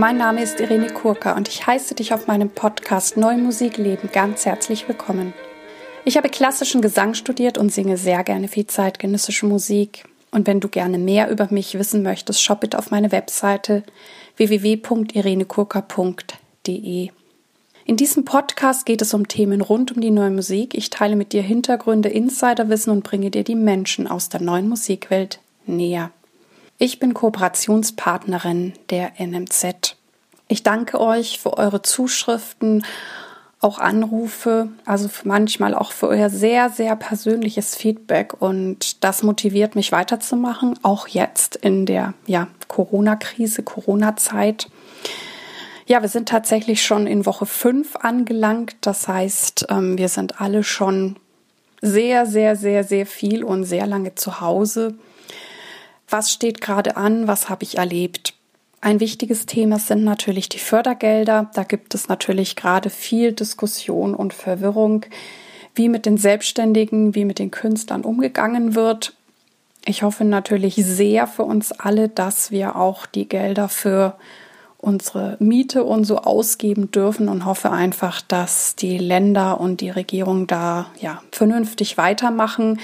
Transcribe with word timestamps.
Mein 0.00 0.16
Name 0.16 0.42
ist 0.42 0.58
Irene 0.60 0.88
Kurka 0.88 1.36
und 1.36 1.46
ich 1.46 1.66
heiße 1.66 1.94
dich 1.94 2.14
auf 2.14 2.26
meinem 2.26 2.48
Podcast 2.48 3.18
Neue 3.18 3.36
Musik 3.36 3.76
leben 3.76 4.08
ganz 4.10 4.46
herzlich 4.46 4.88
willkommen. 4.88 5.34
Ich 6.06 6.16
habe 6.16 6.30
klassischen 6.30 6.80
Gesang 6.80 7.12
studiert 7.12 7.58
und 7.58 7.70
singe 7.70 7.98
sehr 7.98 8.24
gerne 8.24 8.48
viel 8.48 8.66
zeitgenössische 8.66 9.44
Musik. 9.44 10.08
Und 10.30 10.46
wenn 10.46 10.58
du 10.58 10.68
gerne 10.68 10.96
mehr 10.96 11.28
über 11.28 11.48
mich 11.50 11.78
wissen 11.78 12.02
möchtest, 12.02 12.42
schau 12.42 12.54
bitte 12.54 12.78
auf 12.78 12.90
meine 12.90 13.12
Webseite 13.12 13.82
www.irenekurka.de. 14.38 17.10
In 17.84 17.96
diesem 17.98 18.24
Podcast 18.24 18.86
geht 18.86 19.02
es 19.02 19.12
um 19.12 19.28
Themen 19.28 19.60
rund 19.60 19.92
um 19.92 20.00
die 20.00 20.10
neue 20.10 20.30
Musik. 20.30 20.74
Ich 20.74 20.88
teile 20.88 21.14
mit 21.14 21.34
dir 21.34 21.42
Hintergründe, 21.42 22.08
Insiderwissen 22.08 22.90
und 22.90 23.04
bringe 23.04 23.30
dir 23.30 23.44
die 23.44 23.54
Menschen 23.54 24.06
aus 24.06 24.30
der 24.30 24.40
neuen 24.40 24.66
Musikwelt 24.66 25.40
näher. 25.66 26.10
Ich 26.82 26.98
bin 26.98 27.12
Kooperationspartnerin 27.12 28.72
der 28.88 29.12
NMZ. 29.18 29.96
Ich 30.48 30.62
danke 30.62 30.98
euch 30.98 31.38
für 31.38 31.58
eure 31.58 31.82
Zuschriften, 31.82 32.86
auch 33.60 33.78
Anrufe, 33.78 34.68
also 34.86 35.10
manchmal 35.24 35.74
auch 35.74 35.92
für 35.92 36.08
euer 36.08 36.30
sehr, 36.30 36.70
sehr 36.70 36.96
persönliches 36.96 37.76
Feedback 37.76 38.40
und 38.40 39.04
das 39.04 39.22
motiviert 39.22 39.74
mich 39.74 39.92
weiterzumachen, 39.92 40.78
auch 40.82 41.06
jetzt 41.06 41.54
in 41.56 41.84
der 41.84 42.14
ja, 42.26 42.48
Corona-Krise, 42.68 43.62
Corona-Zeit. 43.62 44.70
Ja, 45.84 46.00
wir 46.00 46.08
sind 46.08 46.30
tatsächlich 46.30 46.82
schon 46.82 47.06
in 47.06 47.26
Woche 47.26 47.44
5 47.44 47.96
angelangt. 47.96 48.76
Das 48.80 49.06
heißt, 49.06 49.66
ähm, 49.68 49.98
wir 49.98 50.08
sind 50.08 50.40
alle 50.40 50.64
schon 50.64 51.16
sehr, 51.82 52.24
sehr, 52.24 52.56
sehr, 52.56 52.84
sehr 52.84 53.04
viel 53.04 53.44
und 53.44 53.64
sehr 53.64 53.86
lange 53.86 54.14
zu 54.14 54.40
Hause 54.40 54.94
was 56.10 56.32
steht 56.32 56.60
gerade 56.60 56.96
an, 56.96 57.26
was 57.26 57.48
habe 57.48 57.62
ich 57.64 57.78
erlebt. 57.78 58.34
Ein 58.80 59.00
wichtiges 59.00 59.46
Thema 59.46 59.78
sind 59.78 60.04
natürlich 60.04 60.48
die 60.48 60.58
Fördergelder. 60.58 61.50
Da 61.54 61.64
gibt 61.64 61.94
es 61.94 62.08
natürlich 62.08 62.56
gerade 62.56 62.88
viel 62.88 63.32
Diskussion 63.32 64.14
und 64.14 64.32
Verwirrung, 64.32 65.04
wie 65.74 65.88
mit 65.88 66.06
den 66.06 66.16
Selbstständigen, 66.16 67.14
wie 67.14 67.24
mit 67.24 67.38
den 67.38 67.50
Künstlern 67.50 68.02
umgegangen 68.02 68.74
wird. 68.74 69.14
Ich 69.84 70.02
hoffe 70.02 70.24
natürlich 70.24 70.76
sehr 70.76 71.26
für 71.26 71.44
uns 71.44 71.72
alle, 71.72 72.08
dass 72.08 72.50
wir 72.50 72.76
auch 72.76 73.06
die 73.06 73.28
Gelder 73.28 73.68
für 73.68 74.16
unsere 74.78 75.36
Miete 75.40 75.84
und 75.84 76.04
so 76.04 76.18
ausgeben 76.18 76.90
dürfen 76.90 77.28
und 77.28 77.44
hoffe 77.44 77.70
einfach, 77.70 78.22
dass 78.22 78.76
die 78.76 78.96
Länder 78.96 79.60
und 79.60 79.82
die 79.82 79.90
Regierung 79.90 80.46
da 80.46 80.86
ja 81.00 81.22
vernünftig 81.32 81.98
weitermachen 81.98 82.80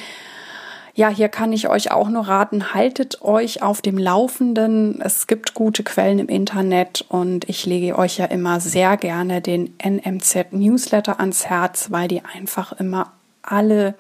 ja, 0.97 1.11
hier 1.11 1.29
kann 1.29 1.53
ich 1.53 1.69
euch 1.69 1.91
auch 1.93 2.09
nur 2.09 2.27
raten, 2.27 2.73
haltet 2.73 3.21
euch 3.21 3.63
auf 3.63 3.83
dem 3.83 3.99
Laufenden. 3.99 4.99
Es 5.03 5.27
gibt 5.27 5.53
gute 5.53 5.85
Quellen 5.85 6.19
im 6.19 6.29
Internet 6.29 7.05
und 7.11 7.47
ich 7.51 7.67
lege 7.67 7.99
euch 7.99 8.17
ja 8.17 8.25
immer 8.25 8.61
sehr 8.61 8.97
gerne 8.97 9.43
den 9.43 9.75
NMZ 9.79 10.53
Newsletter 10.53 11.21
ans 11.21 11.45
Herz, 11.45 11.91
weil 11.91 12.09
die 12.09 12.25
einfach 12.25 12.73
immer 12.73 13.13
alle 13.43 13.95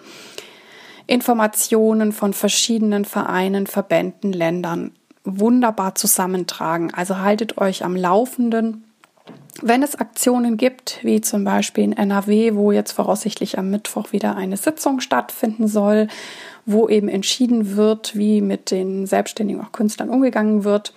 Informationen 1.06 2.12
von 2.12 2.32
verschiedenen 2.32 3.04
Vereinen, 3.04 3.66
Verbänden, 3.66 4.32
Ländern 4.32 4.92
wunderbar 5.22 5.96
zusammentragen. 5.96 6.94
Also 6.94 7.18
haltet 7.18 7.58
euch 7.58 7.84
am 7.84 7.94
Laufenden. 7.94 8.84
Wenn 9.60 9.82
es 9.82 9.96
Aktionen 9.96 10.56
gibt, 10.56 11.00
wie 11.02 11.20
zum 11.20 11.44
Beispiel 11.44 11.84
in 11.84 11.92
NRW, 11.92 12.54
wo 12.54 12.72
jetzt 12.72 12.92
voraussichtlich 12.92 13.58
am 13.58 13.70
Mittwoch 13.70 14.12
wieder 14.12 14.36
eine 14.36 14.56
Sitzung 14.56 15.00
stattfinden 15.00 15.68
soll, 15.68 16.08
wo 16.66 16.88
eben 16.88 17.08
entschieden 17.08 17.76
wird, 17.76 18.16
wie 18.16 18.40
mit 18.40 18.70
den 18.70 19.06
Selbstständigen 19.06 19.62
auch 19.62 19.72
Künstlern 19.72 20.10
umgegangen 20.10 20.64
wird, 20.64 20.92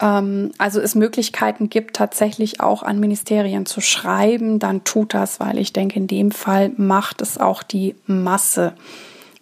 ähm, 0.00 0.52
also 0.58 0.80
es 0.80 0.94
Möglichkeiten 0.94 1.68
gibt, 1.68 1.96
tatsächlich 1.96 2.60
auch 2.60 2.82
an 2.82 3.00
Ministerien 3.00 3.66
zu 3.66 3.80
schreiben, 3.80 4.58
dann 4.58 4.84
tut 4.84 5.12
das, 5.12 5.40
weil 5.40 5.58
ich 5.58 5.72
denke, 5.72 5.96
in 5.96 6.06
dem 6.06 6.30
Fall 6.30 6.72
macht 6.76 7.20
es 7.20 7.38
auch 7.38 7.62
die 7.62 7.94
Masse. 8.06 8.72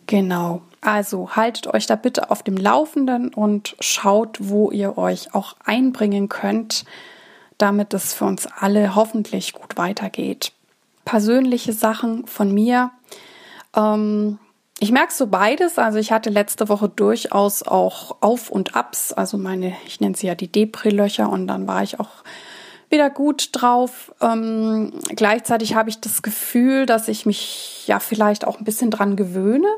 Genau. 0.07 0.63
Also 0.81 1.31
haltet 1.31 1.67
euch 1.73 1.87
da 1.87 1.97
bitte 1.97 2.31
auf 2.31 2.43
dem 2.43 2.57
Laufenden 2.57 3.33
und 3.33 3.77
schaut, 3.81 4.37
wo 4.41 4.71
ihr 4.71 4.99
euch 4.99 5.35
auch 5.35 5.57
einbringen 5.65 6.29
könnt 6.29 6.85
damit 7.59 7.95
es 7.95 8.15
für 8.15 8.25
uns 8.25 8.47
alle 8.47 8.95
hoffentlich 8.95 9.53
gut 9.53 9.77
weitergeht. 9.77 10.53
Persönliche 11.05 11.73
Sachen 11.73 12.27
von 12.27 12.53
mir. 12.53 12.91
Ähm, 13.77 14.39
ich 14.85 14.93
merke 14.93 15.15
so 15.15 15.29
beides. 15.29 15.79
Also 15.79 15.99
ich 15.99 16.13
hatte 16.13 16.29
letzte 16.29 16.69
Woche 16.69 16.91
durchaus 16.91 17.63
auch 17.63 18.17
Auf 18.21 18.51
und 18.51 18.77
Abs. 18.77 19.15
Also 19.15 19.39
meine, 19.39 19.73
ich 19.87 19.99
nenne 19.99 20.15
sie 20.15 20.27
ja 20.27 20.35
die 20.35 20.53
Depri-Löcher 20.53 21.31
und 21.31 21.47
dann 21.47 21.67
war 21.67 21.83
ich 21.83 21.99
auch 21.99 22.11
wieder 22.91 23.09
gut 23.09 23.49
drauf. 23.53 24.15
Ähm, 24.21 24.93
gleichzeitig 25.09 25.75
habe 25.75 25.89
ich 25.89 26.03
das 26.03 26.21
Gefühl, 26.21 26.85
dass 26.85 27.09
ich 27.09 27.25
mich 27.25 27.85
ja 27.87 27.99
vielleicht 27.99 28.47
auch 28.47 28.59
ein 28.59 28.65
bisschen 28.65 28.91
dran 28.91 29.17
gewöhne. 29.17 29.69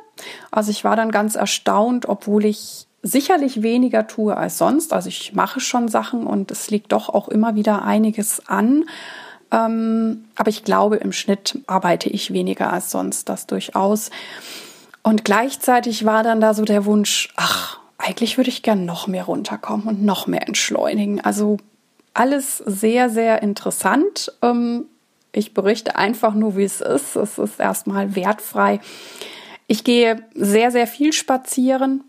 Also 0.51 0.73
ich 0.73 0.83
war 0.83 0.97
dann 0.97 1.13
ganz 1.13 1.37
erstaunt, 1.37 2.09
obwohl 2.09 2.45
ich 2.45 2.89
sicherlich 3.05 3.63
weniger 3.63 4.09
tue 4.09 4.37
als 4.37 4.59
sonst. 4.59 4.93
Also 4.93 5.09
ich 5.09 5.35
mache 5.35 5.61
schon 5.61 5.87
Sachen 5.87 6.27
und 6.27 6.51
es 6.51 6.69
liegt 6.69 6.91
doch 6.91 7.09
auch 7.11 7.29
immer 7.29 7.55
wieder 7.55 7.83
einiges 7.83 8.49
an. 8.49 8.87
Ähm, 9.53 10.25
aber 10.35 10.51
ich 10.51 10.65
glaube, 10.65 10.97
im 10.97 11.13
Schnitt 11.13 11.61
arbeite 11.69 12.09
ich 12.09 12.33
weniger 12.33 12.73
als 12.73 12.91
sonst, 12.91 13.29
das 13.29 13.47
durchaus. 13.47 14.11
Und 15.07 15.25
gleichzeitig 15.25 16.05
war 16.05 16.25
dann 16.25 16.41
da 16.41 16.53
so 16.53 16.65
der 16.65 16.85
Wunsch, 16.85 17.33
ach, 17.37 17.79
eigentlich 17.97 18.39
würde 18.39 18.51
ich 18.51 18.65
gern 18.65 18.85
noch 18.85 19.07
mehr 19.07 19.23
runterkommen 19.23 19.87
und 19.87 20.05
noch 20.05 20.27
mehr 20.27 20.49
entschleunigen. 20.49 21.21
Also 21.21 21.59
alles 22.13 22.59
sehr, 22.59 23.09
sehr 23.09 23.41
interessant. 23.41 24.33
Ähm, 24.43 24.87
ich 25.31 25.55
berichte 25.55 25.95
einfach 25.95 26.35
nur, 26.35 26.57
wie 26.57 26.65
es 26.65 26.81
ist. 26.81 27.15
Es 27.15 27.39
ist 27.39 27.61
erstmal 27.61 28.17
wertfrei. 28.17 28.81
Ich 29.69 29.85
gehe 29.85 30.25
sehr, 30.35 30.73
sehr 30.73 30.89
viel 30.89 31.13
spazieren 31.13 32.03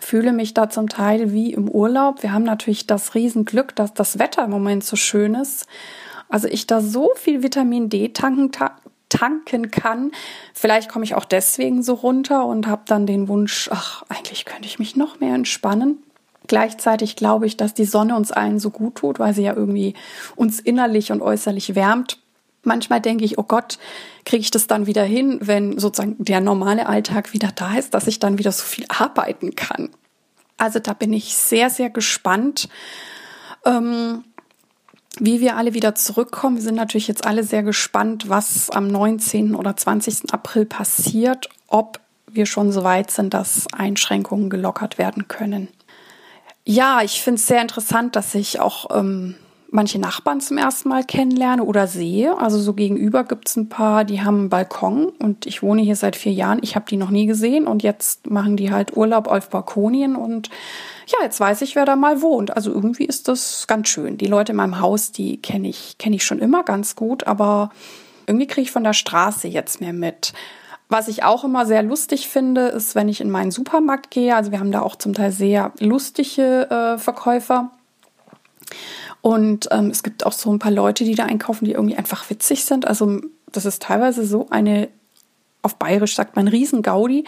fühle 0.00 0.32
mich 0.32 0.54
da 0.54 0.68
zum 0.68 0.88
Teil 0.88 1.32
wie 1.32 1.52
im 1.52 1.68
Urlaub. 1.68 2.22
Wir 2.22 2.32
haben 2.32 2.44
natürlich 2.44 2.86
das 2.86 3.14
Riesenglück, 3.14 3.74
dass 3.76 3.94
das 3.94 4.18
Wetter 4.18 4.44
im 4.44 4.50
Moment 4.50 4.84
so 4.84 4.94
schön 4.94 5.34
ist. 5.34 5.66
Also 6.28 6.48
ich 6.48 6.66
da 6.66 6.80
so 6.80 7.12
viel 7.16 7.42
Vitamin 7.42 7.88
D 7.88 8.08
tanken, 8.08 8.52
tanken 9.08 9.70
kann. 9.70 10.12
Vielleicht 10.54 10.88
komme 10.88 11.04
ich 11.04 11.14
auch 11.14 11.24
deswegen 11.24 11.82
so 11.82 11.94
runter 11.94 12.44
und 12.46 12.66
habe 12.66 12.82
dann 12.86 13.06
den 13.06 13.28
Wunsch, 13.28 13.68
ach, 13.72 14.02
eigentlich 14.08 14.44
könnte 14.44 14.66
ich 14.66 14.78
mich 14.78 14.96
noch 14.96 15.20
mehr 15.20 15.34
entspannen. 15.34 16.02
Gleichzeitig 16.46 17.16
glaube 17.16 17.46
ich, 17.46 17.56
dass 17.56 17.74
die 17.74 17.84
Sonne 17.84 18.16
uns 18.16 18.32
allen 18.32 18.58
so 18.58 18.70
gut 18.70 18.96
tut, 18.96 19.18
weil 19.18 19.34
sie 19.34 19.42
ja 19.42 19.54
irgendwie 19.54 19.94
uns 20.36 20.60
innerlich 20.60 21.12
und 21.12 21.22
äußerlich 21.22 21.74
wärmt. 21.74 22.20
Manchmal 22.62 23.00
denke 23.00 23.24
ich, 23.24 23.38
oh 23.38 23.44
Gott, 23.44 23.78
kriege 24.24 24.40
ich 24.40 24.50
das 24.50 24.66
dann 24.66 24.86
wieder 24.86 25.04
hin, 25.04 25.38
wenn 25.40 25.78
sozusagen 25.78 26.16
der 26.18 26.40
normale 26.40 26.86
Alltag 26.86 27.32
wieder 27.32 27.50
da 27.54 27.76
ist, 27.76 27.94
dass 27.94 28.06
ich 28.06 28.18
dann 28.18 28.38
wieder 28.38 28.52
so 28.52 28.64
viel 28.64 28.86
arbeiten 28.88 29.54
kann. 29.54 29.90
Also 30.56 30.78
da 30.78 30.92
bin 30.92 31.12
ich 31.12 31.36
sehr, 31.36 31.70
sehr 31.70 31.90
gespannt, 31.90 32.68
ähm, 33.64 34.24
wie 35.18 35.40
wir 35.40 35.56
alle 35.56 35.74
wieder 35.74 35.94
zurückkommen. 35.94 36.56
Wir 36.56 36.62
sind 36.62 36.74
natürlich 36.74 37.08
jetzt 37.08 37.26
alle 37.26 37.44
sehr 37.44 37.62
gespannt, 37.62 38.28
was 38.28 38.70
am 38.70 38.88
19. 38.88 39.54
oder 39.54 39.76
20. 39.76 40.32
April 40.32 40.66
passiert, 40.66 41.48
ob 41.68 42.00
wir 42.26 42.46
schon 42.46 42.72
so 42.72 42.84
weit 42.84 43.10
sind, 43.10 43.34
dass 43.34 43.66
Einschränkungen 43.72 44.50
gelockert 44.50 44.98
werden 44.98 45.28
können. 45.28 45.68
Ja, 46.64 47.00
ich 47.02 47.22
finde 47.22 47.40
es 47.40 47.46
sehr 47.46 47.62
interessant, 47.62 48.16
dass 48.16 48.34
ich 48.34 48.60
auch 48.60 48.96
ähm, 48.96 49.36
manche 49.70 49.98
Nachbarn 49.98 50.40
zum 50.40 50.58
ersten 50.58 50.88
Mal 50.88 51.04
kennenlerne 51.04 51.64
oder 51.64 51.86
sehe. 51.86 52.36
Also 52.38 52.58
so 52.58 52.74
gegenüber 52.74 53.24
gibt 53.24 53.48
es 53.48 53.56
ein 53.56 53.68
paar, 53.68 54.04
die 54.04 54.22
haben 54.22 54.40
einen 54.40 54.48
Balkon 54.48 55.06
und 55.18 55.46
ich 55.46 55.62
wohne 55.62 55.82
hier 55.82 55.96
seit 55.96 56.16
vier 56.16 56.32
Jahren. 56.32 56.58
Ich 56.62 56.74
habe 56.74 56.86
die 56.88 56.96
noch 56.96 57.10
nie 57.10 57.26
gesehen 57.26 57.66
und 57.66 57.82
jetzt 57.82 58.28
machen 58.28 58.56
die 58.56 58.72
halt 58.72 58.96
Urlaub 58.96 59.28
auf 59.28 59.50
Balkonien 59.50 60.16
und 60.16 60.50
ja, 61.06 61.18
jetzt 61.22 61.38
weiß 61.38 61.62
ich, 61.62 61.76
wer 61.76 61.84
da 61.84 61.96
mal 61.96 62.20
wohnt. 62.20 62.54
Also 62.54 62.72
irgendwie 62.72 63.04
ist 63.04 63.28
das 63.28 63.66
ganz 63.66 63.88
schön. 63.88 64.18
Die 64.18 64.26
Leute 64.26 64.52
in 64.52 64.56
meinem 64.56 64.80
Haus, 64.80 65.12
die 65.12 65.40
kenne 65.40 65.68
ich, 65.68 65.98
kenne 65.98 66.16
ich 66.16 66.24
schon 66.24 66.40
immer 66.40 66.64
ganz 66.64 66.96
gut, 66.96 67.26
aber 67.26 67.70
irgendwie 68.26 68.48
kriege 68.48 68.62
ich 68.62 68.72
von 68.72 68.84
der 68.84 68.92
Straße 68.92 69.46
jetzt 69.46 69.80
mehr 69.80 69.92
mit. 69.92 70.32
Was 70.88 71.08
ich 71.08 71.24
auch 71.24 71.44
immer 71.44 71.66
sehr 71.66 71.82
lustig 71.82 72.28
finde, 72.28 72.68
ist, 72.68 72.94
wenn 72.94 73.08
ich 73.08 73.20
in 73.20 73.30
meinen 73.30 73.50
Supermarkt 73.50 74.10
gehe. 74.10 74.34
Also 74.34 74.50
wir 74.50 74.60
haben 74.60 74.72
da 74.72 74.82
auch 74.82 74.96
zum 74.96 75.14
Teil 75.14 75.32
sehr 75.32 75.72
lustige 75.78 76.70
äh, 76.70 76.98
Verkäufer. 76.98 77.70
Und 79.20 79.68
ähm, 79.70 79.90
es 79.90 80.02
gibt 80.02 80.26
auch 80.26 80.32
so 80.32 80.52
ein 80.52 80.58
paar 80.58 80.72
Leute, 80.72 81.04
die 81.04 81.14
da 81.14 81.24
einkaufen, 81.24 81.64
die 81.64 81.72
irgendwie 81.72 81.96
einfach 81.96 82.28
witzig 82.30 82.64
sind. 82.64 82.86
Also 82.86 83.20
das 83.50 83.64
ist 83.64 83.82
teilweise 83.82 84.24
so 84.24 84.48
eine, 84.50 84.88
auf 85.62 85.76
Bayerisch 85.76 86.14
sagt 86.14 86.36
man 86.36 86.46
Riesengaudi. 86.46 87.24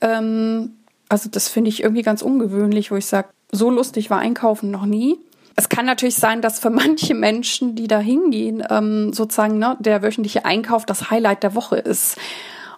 Ähm, 0.00 0.76
also 1.12 1.28
das 1.28 1.48
finde 1.48 1.68
ich 1.68 1.82
irgendwie 1.82 2.00
ganz 2.00 2.22
ungewöhnlich, 2.22 2.90
wo 2.90 2.96
ich 2.96 3.04
sage, 3.04 3.28
so 3.50 3.68
lustig 3.68 4.08
war 4.08 4.20
Einkaufen 4.20 4.70
noch 4.70 4.86
nie. 4.86 5.18
Es 5.56 5.68
kann 5.68 5.84
natürlich 5.84 6.14
sein, 6.14 6.40
dass 6.40 6.58
für 6.58 6.70
manche 6.84 7.12
Menschen, 7.12 7.74
die 7.76 7.86
da 7.86 7.98
hingehen, 7.98 8.64
ähm, 8.70 9.12
sozusagen 9.12 9.58
ne, 9.58 9.76
der 9.78 10.02
wöchentliche 10.02 10.46
Einkauf 10.46 10.86
das 10.86 11.10
Highlight 11.10 11.42
der 11.42 11.54
Woche 11.54 11.76
ist. 11.76 12.16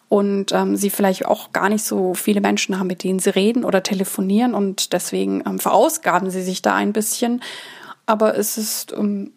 Und 0.09 0.51
ähm, 0.51 0.75
sie 0.75 0.91
vielleicht 0.91 1.27
auch 1.27 1.53
gar 1.53 1.69
nicht 1.69 1.85
so 1.85 2.15
viele 2.15 2.41
Menschen 2.41 2.77
haben, 2.77 2.89
mit 2.89 3.05
denen 3.05 3.21
sie 3.21 3.31
reden 3.31 3.65
oder 3.65 3.85
telefonieren. 3.85 4.55
Und 4.55 4.93
deswegen 4.93 5.45
ähm, 5.47 5.61
verausgaben 5.61 6.29
sie 6.31 6.43
sich 6.43 6.61
da 6.61 6.75
ein 6.75 6.93
bisschen. 6.93 7.41
aber 8.05 8.37
es 8.37 8.59
ist 8.59 8.93
ähm, 8.99 9.31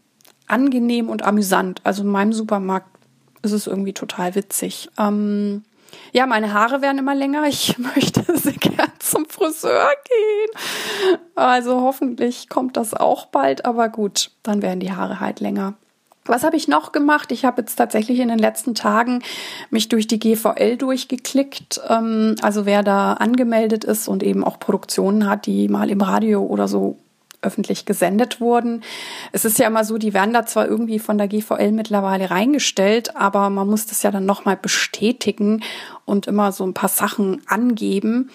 angenehm 0.48 1.10
und 1.10 1.24
amüsant. 1.24 1.82
Also 1.84 2.02
in 2.02 2.10
meinem 2.10 2.34
Supermarkt 2.34 2.90
ist 3.44 3.52
es 3.52 3.68
irgendwie 3.68 3.94
total 3.94 4.34
witzig. 4.34 4.90
Ähm, 4.98 5.62
ja, 6.12 6.26
meine 6.26 6.54
Haare 6.54 6.82
werden 6.82 6.98
immer 6.98 7.16
länger. 7.16 7.46
Ich 7.48 7.78
möchte 7.96 8.24
sehr 8.38 8.54
gern 8.54 8.77
zum 9.18 9.26
Friseur 9.26 9.90
gehen. 10.06 11.20
Also 11.36 11.82
hoffentlich 11.82 12.50
kommt 12.50 12.78
das 12.78 12.94
auch 12.94 13.26
bald, 13.28 13.66
aber 13.66 13.90
gut, 13.90 14.32
dann 14.44 14.62
werden 14.62 14.80
die 14.80 14.92
Haare 14.92 15.20
halt 15.20 15.40
länger. 15.40 15.74
Was 16.26 16.44
habe 16.44 16.58
ich 16.58 16.68
noch 16.68 16.92
gemacht? 16.92 17.32
Ich 17.32 17.46
habe 17.46 17.62
jetzt 17.62 17.78
tatsächlich 17.78 18.20
in 18.20 18.28
den 18.28 18.38
letzten 18.38 18.76
Tagen 18.76 19.24
mich 19.70 19.88
durch 19.88 20.08
die 20.08 20.20
GVL 20.20 20.76
durchgeklickt. 20.76 21.80
Ähm, 21.88 22.36
also 22.42 22.66
wer 22.66 22.84
da 22.84 23.14
angemeldet 23.14 23.86
ist 23.86 24.08
und 24.10 24.24
eben 24.24 24.44
auch 24.44 24.60
Produktionen 24.60 25.30
hat, 25.30 25.46
die 25.46 25.70
mal 25.70 25.90
im 25.90 26.02
Radio 26.02 26.44
oder 26.44 26.68
so 26.68 26.98
öffentlich 27.42 27.86
gesendet 27.86 28.42
wurden. 28.42 28.84
Es 29.32 29.46
ist 29.46 29.58
ja 29.60 29.68
immer 29.68 29.86
so, 29.86 29.98
die 29.98 30.14
werden 30.14 30.34
da 30.34 30.46
zwar 30.46 30.68
irgendwie 30.68 31.00
von 31.00 31.18
der 31.18 31.28
GVL 31.28 31.72
mittlerweile 31.72 32.30
reingestellt, 32.30 33.16
aber 33.16 33.50
man 33.50 33.68
muss 33.68 33.86
das 33.86 34.04
ja 34.04 34.12
dann 34.12 34.26
nochmal 34.26 34.58
bestätigen 34.58 35.64
und 36.06 36.28
immer 36.28 36.52
so 36.52 36.66
ein 36.66 36.74
paar 36.74 36.90
Sachen 36.90 37.42
angeben. 37.48 38.32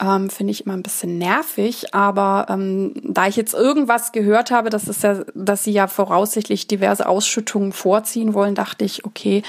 Ähm, 0.00 0.28
Finde 0.28 0.50
ich 0.50 0.66
immer 0.66 0.74
ein 0.74 0.82
bisschen 0.82 1.16
nervig, 1.16 1.94
aber 1.94 2.46
ähm, 2.50 2.92
da 3.02 3.26
ich 3.26 3.36
jetzt 3.36 3.54
irgendwas 3.54 4.12
gehört 4.12 4.50
habe, 4.50 4.68
dass 4.68 4.88
es 4.88 5.00
ja, 5.02 5.22
dass 5.34 5.64
sie 5.64 5.72
ja 5.72 5.86
voraussichtlich 5.86 6.66
diverse 6.66 7.08
Ausschüttungen 7.08 7.72
vorziehen 7.72 8.34
wollen, 8.34 8.54
dachte 8.54 8.84
ich, 8.84 9.06
okay, 9.06 9.42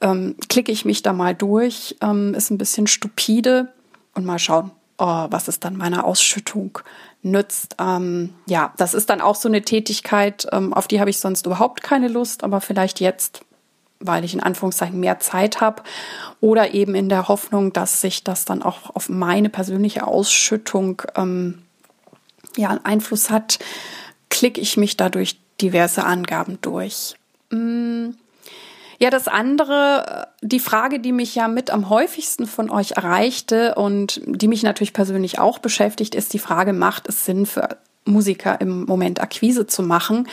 ähm, 0.00 0.36
klicke 0.48 0.70
ich 0.70 0.84
mich 0.84 1.02
da 1.02 1.12
mal 1.12 1.34
durch, 1.34 1.96
ähm, 2.02 2.34
ist 2.34 2.50
ein 2.50 2.58
bisschen 2.58 2.86
stupide 2.86 3.72
und 4.14 4.24
mal 4.24 4.38
schauen, 4.38 4.70
oh, 4.98 5.26
was 5.30 5.48
ist 5.48 5.64
dann 5.64 5.76
meine 5.76 6.04
Ausschüttung 6.04 6.78
nützt. 7.22 7.76
Ähm, 7.78 8.34
ja, 8.46 8.72
das 8.76 8.94
ist 8.94 9.10
dann 9.10 9.20
auch 9.20 9.34
so 9.34 9.48
eine 9.48 9.62
Tätigkeit, 9.62 10.46
ähm, 10.52 10.72
auf 10.72 10.88
die 10.88 11.00
habe 11.00 11.10
ich 11.10 11.18
sonst 11.18 11.46
überhaupt 11.46 11.82
keine 11.82 12.08
Lust, 12.08 12.44
aber 12.44 12.60
vielleicht 12.60 13.00
jetzt, 13.00 13.42
weil 14.00 14.24
ich 14.24 14.34
in 14.34 14.40
Anführungszeichen 14.42 14.98
mehr 14.98 15.20
Zeit 15.20 15.60
habe 15.60 15.82
oder 16.40 16.74
eben 16.74 16.94
in 16.94 17.08
der 17.08 17.28
Hoffnung, 17.28 17.72
dass 17.72 18.00
sich 18.00 18.24
das 18.24 18.44
dann 18.44 18.62
auch 18.62 18.94
auf 18.94 19.08
meine 19.08 19.50
persönliche 19.50 20.06
Ausschüttung 20.06 21.02
ähm, 21.14 21.62
ja 22.56 22.70
einen 22.70 22.84
Einfluss 22.84 23.30
hat, 23.30 23.58
klicke 24.30 24.60
ich 24.60 24.76
mich 24.76 24.96
dadurch 24.96 25.38
diverse 25.60 26.04
Angaben 26.04 26.58
durch. 26.62 27.14
Mm. 27.50 28.10
Ja, 29.02 29.08
das 29.08 29.28
andere, 29.28 30.28
die 30.42 30.60
Frage, 30.60 31.00
die 31.00 31.12
mich 31.12 31.34
ja 31.34 31.48
mit 31.48 31.70
am 31.70 31.88
häufigsten 31.88 32.46
von 32.46 32.68
euch 32.68 32.92
erreichte 32.92 33.74
und 33.76 34.20
die 34.26 34.46
mich 34.46 34.62
natürlich 34.62 34.92
persönlich 34.92 35.38
auch 35.38 35.58
beschäftigt, 35.58 36.14
ist 36.14 36.34
die 36.34 36.38
Frage, 36.38 36.74
macht 36.74 37.08
es 37.08 37.24
Sinn 37.24 37.46
für 37.46 37.78
Musiker 38.04 38.60
im 38.60 38.84
Moment 38.84 39.22
Akquise 39.22 39.66
zu 39.66 39.82
machen? 39.82 40.28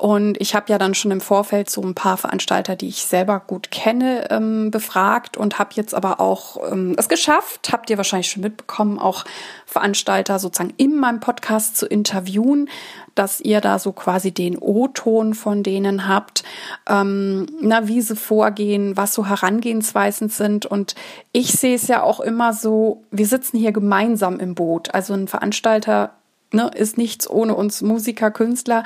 Und 0.00 0.40
ich 0.40 0.54
habe 0.54 0.72
ja 0.72 0.78
dann 0.78 0.94
schon 0.94 1.10
im 1.10 1.20
Vorfeld 1.20 1.68
so 1.68 1.82
ein 1.82 1.94
paar 1.94 2.16
Veranstalter, 2.16 2.74
die 2.74 2.88
ich 2.88 3.04
selber 3.04 3.38
gut 3.38 3.70
kenne, 3.70 4.30
ähm, 4.30 4.70
befragt 4.70 5.36
und 5.36 5.58
habe 5.58 5.72
jetzt 5.74 5.94
aber 5.94 6.20
auch 6.20 6.72
ähm, 6.72 6.94
es 6.96 7.10
geschafft, 7.10 7.70
habt 7.70 7.90
ihr 7.90 7.98
wahrscheinlich 7.98 8.30
schon 8.30 8.42
mitbekommen, 8.42 8.98
auch 8.98 9.26
Veranstalter 9.66 10.38
sozusagen 10.38 10.72
in 10.78 10.96
meinem 10.96 11.20
Podcast 11.20 11.76
zu 11.76 11.84
interviewen, 11.84 12.70
dass 13.14 13.42
ihr 13.42 13.60
da 13.60 13.78
so 13.78 13.92
quasi 13.92 14.32
den 14.32 14.56
O-Ton 14.56 15.34
von 15.34 15.62
denen 15.62 16.08
habt, 16.08 16.44
ähm, 16.88 17.44
na, 17.60 17.86
wie 17.86 18.00
sie 18.00 18.16
vorgehen, 18.16 18.96
was 18.96 19.12
so 19.12 19.26
Herangehensweisen 19.26 20.30
sind. 20.30 20.64
Und 20.64 20.94
ich 21.32 21.52
sehe 21.52 21.74
es 21.74 21.88
ja 21.88 22.02
auch 22.02 22.20
immer 22.20 22.54
so, 22.54 23.04
wir 23.10 23.26
sitzen 23.26 23.58
hier 23.58 23.72
gemeinsam 23.72 24.40
im 24.40 24.54
Boot. 24.54 24.94
Also 24.94 25.12
ein 25.12 25.28
Veranstalter 25.28 26.12
ne, 26.52 26.70
ist 26.74 26.96
nichts 26.96 27.28
ohne 27.28 27.54
uns 27.54 27.82
Musiker, 27.82 28.30
Künstler. 28.30 28.82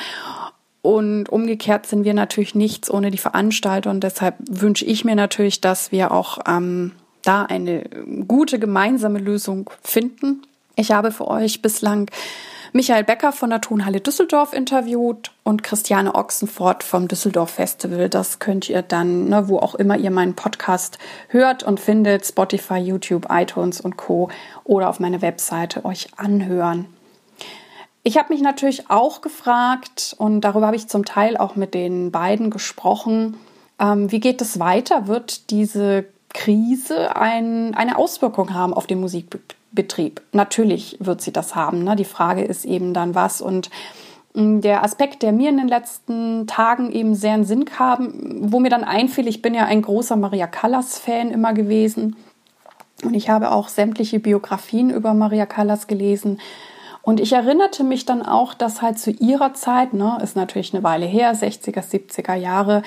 Und 0.84 1.30
umgekehrt 1.30 1.86
sind 1.86 2.04
wir 2.04 2.12
natürlich 2.12 2.54
nichts 2.54 2.90
ohne 2.90 3.10
die 3.10 3.16
Veranstalter. 3.16 3.88
Und 3.88 4.04
deshalb 4.04 4.34
wünsche 4.46 4.84
ich 4.84 5.02
mir 5.02 5.14
natürlich, 5.14 5.62
dass 5.62 5.92
wir 5.92 6.12
auch 6.12 6.40
ähm, 6.46 6.92
da 7.22 7.44
eine 7.44 7.84
gute 8.28 8.58
gemeinsame 8.58 9.18
Lösung 9.18 9.70
finden. 9.82 10.42
Ich 10.76 10.92
habe 10.92 11.10
für 11.10 11.26
euch 11.26 11.62
bislang 11.62 12.10
Michael 12.74 13.02
Becker 13.02 13.32
von 13.32 13.48
der 13.48 13.62
Tonhalle 13.62 14.02
Düsseldorf 14.02 14.52
interviewt 14.52 15.32
und 15.42 15.62
Christiane 15.62 16.14
Ochsenfort 16.14 16.82
vom 16.82 17.08
Düsseldorf 17.08 17.52
Festival. 17.52 18.10
Das 18.10 18.38
könnt 18.38 18.68
ihr 18.68 18.82
dann, 18.82 19.30
ne, 19.30 19.48
wo 19.48 19.60
auch 19.60 19.74
immer 19.74 19.96
ihr 19.96 20.10
meinen 20.10 20.34
Podcast 20.34 20.98
hört 21.28 21.62
und 21.62 21.80
findet, 21.80 22.26
Spotify, 22.26 22.76
YouTube, 22.76 23.28
iTunes 23.30 23.80
und 23.80 23.96
Co. 23.96 24.28
oder 24.64 24.90
auf 24.90 25.00
meiner 25.00 25.22
Webseite 25.22 25.86
euch 25.86 26.08
anhören. 26.18 26.88
Ich 28.06 28.18
habe 28.18 28.34
mich 28.34 28.42
natürlich 28.42 28.90
auch 28.90 29.22
gefragt, 29.22 30.14
und 30.18 30.42
darüber 30.42 30.66
habe 30.66 30.76
ich 30.76 30.88
zum 30.88 31.06
Teil 31.06 31.38
auch 31.38 31.56
mit 31.56 31.72
den 31.72 32.10
beiden 32.12 32.50
gesprochen, 32.50 33.38
ähm, 33.80 34.12
wie 34.12 34.20
geht 34.20 34.42
es 34.42 34.60
weiter? 34.60 35.08
Wird 35.08 35.50
diese 35.50 36.04
Krise 36.34 37.16
ein, 37.16 37.74
eine 37.74 37.96
Auswirkung 37.96 38.52
haben 38.52 38.74
auf 38.74 38.86
den 38.86 39.00
Musikbetrieb? 39.00 40.20
Natürlich 40.32 40.98
wird 41.00 41.22
sie 41.22 41.32
das 41.32 41.54
haben. 41.54 41.82
Ne? 41.82 41.96
Die 41.96 42.04
Frage 42.04 42.44
ist 42.44 42.66
eben 42.66 42.92
dann 42.92 43.14
was. 43.14 43.40
Und 43.40 43.70
mm, 44.34 44.60
der 44.60 44.84
Aspekt, 44.84 45.22
der 45.22 45.32
mir 45.32 45.48
in 45.48 45.56
den 45.56 45.68
letzten 45.68 46.46
Tagen 46.46 46.92
eben 46.92 47.14
sehr 47.14 47.36
in 47.36 47.44
Sinn 47.44 47.64
kam, 47.64 48.12
wo 48.52 48.60
mir 48.60 48.70
dann 48.70 48.84
einfiel, 48.84 49.26
ich 49.28 49.40
bin 49.40 49.54
ja 49.54 49.64
ein 49.64 49.80
großer 49.80 50.16
Maria 50.16 50.46
Callas-Fan 50.46 51.30
immer 51.30 51.54
gewesen. 51.54 52.16
Und 53.02 53.14
ich 53.14 53.30
habe 53.30 53.50
auch 53.50 53.68
sämtliche 53.68 54.20
Biografien 54.20 54.90
über 54.90 55.14
Maria 55.14 55.46
Callas 55.46 55.86
gelesen. 55.86 56.38
Und 57.04 57.20
ich 57.20 57.34
erinnerte 57.34 57.84
mich 57.84 58.06
dann 58.06 58.22
auch, 58.22 58.54
dass 58.54 58.80
halt 58.80 58.98
zu 58.98 59.10
ihrer 59.10 59.52
Zeit, 59.52 59.92
ne, 59.92 60.18
ist 60.22 60.36
natürlich 60.36 60.72
eine 60.72 60.82
Weile 60.82 61.04
her, 61.04 61.34
60er, 61.34 61.82
70er 61.82 62.34
Jahre, 62.34 62.82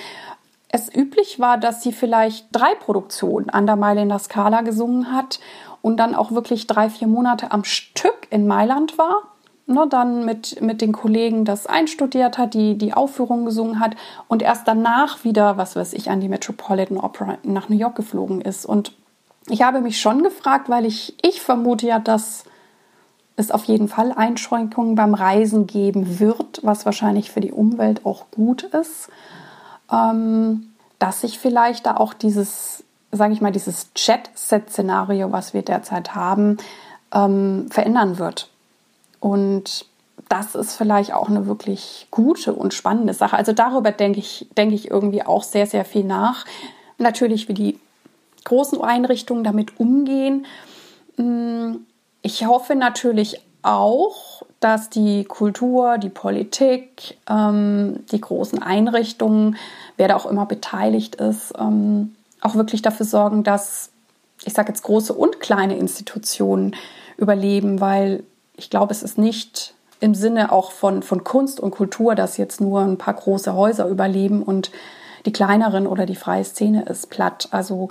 es 0.70 0.94
üblich 0.94 1.40
war, 1.40 1.58
dass 1.58 1.82
sie 1.82 1.92
vielleicht 1.92 2.48
drei 2.52 2.74
Produktionen 2.76 3.50
an 3.50 3.68
der 3.68 3.76
Meile 3.76 4.02
in 4.02 4.10
der 4.10 4.20
Scala 4.20 4.62
gesungen 4.62 5.14
hat 5.14 5.40
und 5.82 5.98
dann 5.98 6.16
auch 6.16 6.32
wirklich 6.32 6.68
drei, 6.68 6.90
vier 6.90 7.08
Monate 7.08 7.52
am 7.52 7.64
Stück 7.64 8.28
in 8.32 8.48
Mailand 8.48 8.98
war. 8.98 9.22
Ne, 9.70 9.86
dann 9.90 10.24
mit, 10.24 10.62
mit 10.62 10.80
den 10.80 10.94
Kollegen 10.94 11.44
das 11.44 11.68
einstudiert 11.68 12.38
hat, 12.38 12.54
die 12.54 12.78
die 12.78 12.94
Aufführung 12.94 13.44
gesungen 13.44 13.82
hat 13.82 13.98
und 14.30 14.42
erst 14.42 14.66
danach 14.66 15.26
wieder, 15.26 15.58
was 15.58 15.76
weiß 15.76 15.92
ich, 15.92 16.10
an 16.10 16.22
die 16.22 16.30
Metropolitan 16.30 16.98
Opera 16.98 17.38
nach 17.44 17.68
New 17.68 17.76
York 17.76 17.96
geflogen 17.96 18.40
ist. 18.40 18.66
Und 18.66 18.94
ich 19.50 19.64
habe 19.64 19.82
mich 19.82 20.00
schon 20.00 20.24
gefragt, 20.24 20.70
weil 20.70 20.86
ich, 20.86 21.16
ich 21.22 21.42
vermute 21.42 21.86
ja, 21.86 22.00
dass 22.00 22.46
es 23.38 23.52
auf 23.52 23.64
jeden 23.66 23.88
Fall 23.88 24.12
Einschränkungen 24.12 24.96
beim 24.96 25.14
Reisen 25.14 25.68
geben 25.68 26.20
wird, 26.20 26.60
was 26.64 26.86
wahrscheinlich 26.86 27.32
für 27.32 27.40
die 27.40 27.52
Umwelt 27.52 28.06
auch 28.06 28.26
gut 28.32 28.64
ist, 28.64 29.10
ähm, 29.92 30.74
dass 31.00 31.22
sich 31.22 31.38
vielleicht 31.38 31.86
da 31.86 31.98
auch 31.98 32.14
dieses, 32.14 32.84
sage 33.12 33.34
ich 33.34 33.42
mal, 33.42 33.52
dieses 33.52 33.94
Chat-Set-Szenario, 33.94 35.32
was 35.32 35.54
wir 35.54 35.62
derzeit 35.62 36.16
haben, 36.16 36.58
ähm, 37.14 37.68
verändern 37.70 38.18
wird. 38.18 38.50
Und 39.20 39.86
das 40.30 40.56
ist 40.56 40.76
vielleicht 40.76 41.14
auch 41.14 41.30
eine 41.30 41.46
wirklich 41.46 42.08
gute 42.10 42.54
und 42.54 42.74
spannende 42.74 43.14
Sache. 43.14 43.38
Also 43.38 43.54
darüber 43.54 43.92
denke 43.92 44.20
ich, 44.20 44.48
denke 44.58 44.74
ich 44.74 44.90
irgendwie 44.90 45.24
auch 45.24 45.44
sehr, 45.44 45.68
sehr 45.68 45.86
viel 45.86 46.04
nach. 46.04 46.46
Natürlich, 46.98 47.48
wie 47.48 47.54
die 47.54 47.80
großen 48.46 48.82
Einrichtungen 48.82 49.44
damit 49.44 49.80
umgehen. 49.80 50.48
Hm, 51.18 51.86
ich 52.28 52.46
hoffe 52.46 52.76
natürlich 52.76 53.40
auch, 53.62 54.44
dass 54.60 54.90
die 54.90 55.24
Kultur, 55.24 55.98
die 55.98 56.10
Politik, 56.10 57.18
ähm, 57.30 58.04
die 58.12 58.20
großen 58.20 58.62
Einrichtungen, 58.62 59.56
wer 59.96 60.10
da 60.10 60.18
auch 60.18 60.26
immer 60.26 60.46
beteiligt 60.46 61.16
ist, 61.16 61.54
ähm, 61.58 62.16
auch 62.42 62.56
wirklich 62.56 62.82
dafür 62.82 63.06
sorgen, 63.06 63.46
dass, 63.46 63.92
ich 64.44 64.52
sage 64.52 64.68
jetzt, 64.68 64.84
große 64.84 65.14
und 65.14 65.40
kleine 65.40 65.78
Institutionen 65.78 66.76
überleben, 67.16 67.80
weil 67.80 68.26
ich 68.58 68.70
glaube, 68.70 68.92
es 68.92 69.04
ist 69.04 69.18
nicht 69.18 69.74
im 70.02 70.14
Sinne 70.14 70.52
auch 70.52 70.72
von, 70.72 71.04
von 71.04 71.24
Kunst 71.24 71.62
und 71.62 71.72
Kultur, 71.72 72.14
dass 72.14 72.36
jetzt 72.36 72.60
nur 72.60 72.82
ein 72.82 72.98
paar 72.98 73.14
große 73.14 73.54
Häuser 73.54 73.88
überleben 73.88 74.44
und 74.44 74.70
die 75.26 75.32
kleineren 75.32 75.88
oder 75.88 76.06
die 76.06 76.18
freie 76.18 76.44
Szene 76.44 76.84
ist 76.84 77.10
platt. 77.10 77.48
Also 77.52 77.88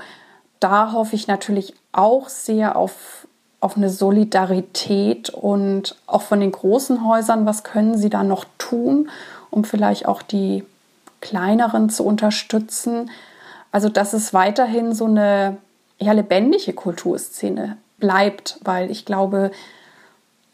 da 0.61 0.93
hoffe 0.93 1.17
ich 1.17 1.27
natürlich 1.27 1.73
auch 1.93 2.29
sehr 2.29 2.77
auf 2.77 3.26
auf 3.61 3.77
eine 3.77 3.91
Solidarität 3.91 5.31
und 5.31 5.97
auch 6.07 6.23
von 6.23 6.41
den 6.41 6.53
großen 6.53 7.07
Häusern, 7.07 7.47
was 7.47 7.65
können 7.65 7.97
sie 7.97 8.11
da 8.11 8.23
noch 8.23 8.45
tun, 8.59 9.09
um 9.51 9.65
vielleicht 9.65 10.07
auch 10.07 10.23
die 10.23 10.65
kleineren 11.21 11.89
zu 11.89 12.05
unterstützen. 12.05 13.11
Also 13.73 13.89
dass 13.89 14.13
es 14.13 14.35
weiterhin 14.35 14.95
so 14.95 15.07
eine 15.07 15.57
ja, 15.99 16.13
lebendige 16.13 16.73
Kulturszene 16.75 17.77
bleibt, 17.99 18.59
weil 18.63 18.91
ich 18.91 19.05
glaube, 19.05 19.51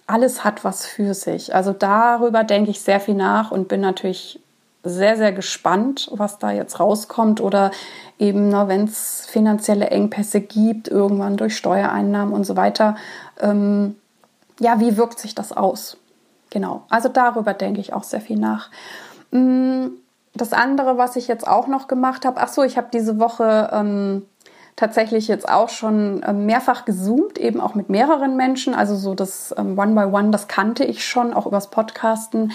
alles 0.06 0.44
hat 0.44 0.64
was 0.64 0.86
für 0.86 1.14
sich. 1.14 1.54
Also 1.54 1.72
darüber 1.72 2.44
denke 2.44 2.70
ich 2.70 2.80
sehr 2.80 3.00
viel 3.00 3.14
nach 3.14 3.50
und 3.50 3.68
bin 3.68 3.80
natürlich 3.80 4.40
sehr, 4.84 5.16
sehr 5.16 5.32
gespannt, 5.32 6.10
was 6.12 6.38
da 6.38 6.50
jetzt 6.50 6.80
rauskommt 6.80 7.40
oder 7.40 7.70
eben, 8.18 8.52
wenn 8.52 8.84
es 8.84 9.26
finanzielle 9.26 9.90
Engpässe 9.90 10.40
gibt, 10.40 10.88
irgendwann 10.88 11.36
durch 11.36 11.56
Steuereinnahmen 11.56 12.34
und 12.34 12.44
so 12.44 12.56
weiter. 12.56 12.96
Ähm, 13.40 13.96
ja, 14.60 14.80
wie 14.80 14.96
wirkt 14.96 15.18
sich 15.18 15.34
das 15.34 15.52
aus? 15.52 15.96
genau, 16.52 16.82
also 16.90 17.08
darüber 17.08 17.54
denke 17.54 17.80
ich 17.80 17.92
auch 17.92 18.04
sehr 18.04 18.20
viel 18.20 18.38
nach. 18.38 18.70
Mm, 19.32 19.86
das 20.34 20.52
andere, 20.52 20.98
was 20.98 21.16
ich 21.16 21.26
jetzt 21.26 21.46
auch 21.46 21.66
noch 21.66 21.88
gemacht 21.88 22.24
habe, 22.24 22.40
ach 22.40 22.48
so, 22.48 22.62
ich 22.62 22.76
habe 22.76 22.88
diese 22.92 23.18
Woche 23.18 23.70
ähm, 23.72 24.22
tatsächlich 24.76 25.28
jetzt 25.28 25.48
auch 25.48 25.68
schon 25.68 26.22
ähm, 26.26 26.46
mehrfach 26.46 26.84
gezoomt, 26.84 27.38
eben 27.38 27.60
auch 27.60 27.74
mit 27.74 27.90
mehreren 27.90 28.36
Menschen. 28.36 28.74
Also 28.74 28.94
so 28.94 29.14
das 29.14 29.54
ähm, 29.58 29.78
One 29.78 29.94
by 29.94 30.14
One, 30.14 30.30
das 30.30 30.46
kannte 30.46 30.84
ich 30.84 31.04
schon, 31.04 31.34
auch 31.34 31.46
übers 31.46 31.70
Podcasten, 31.70 32.52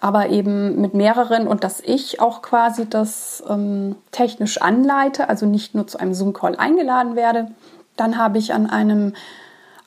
aber 0.00 0.28
eben 0.28 0.80
mit 0.80 0.94
mehreren 0.94 1.46
und 1.46 1.64
dass 1.64 1.80
ich 1.80 2.20
auch 2.20 2.42
quasi 2.42 2.88
das 2.88 3.42
ähm, 3.48 3.96
technisch 4.12 4.60
anleite, 4.60 5.28
also 5.28 5.46
nicht 5.46 5.74
nur 5.74 5.86
zu 5.86 5.98
einem 5.98 6.14
Zoom-Call 6.14 6.56
eingeladen 6.56 7.16
werde. 7.16 7.48
Dann 7.96 8.16
habe 8.16 8.38
ich 8.38 8.52
an 8.54 8.68
einem 8.68 9.14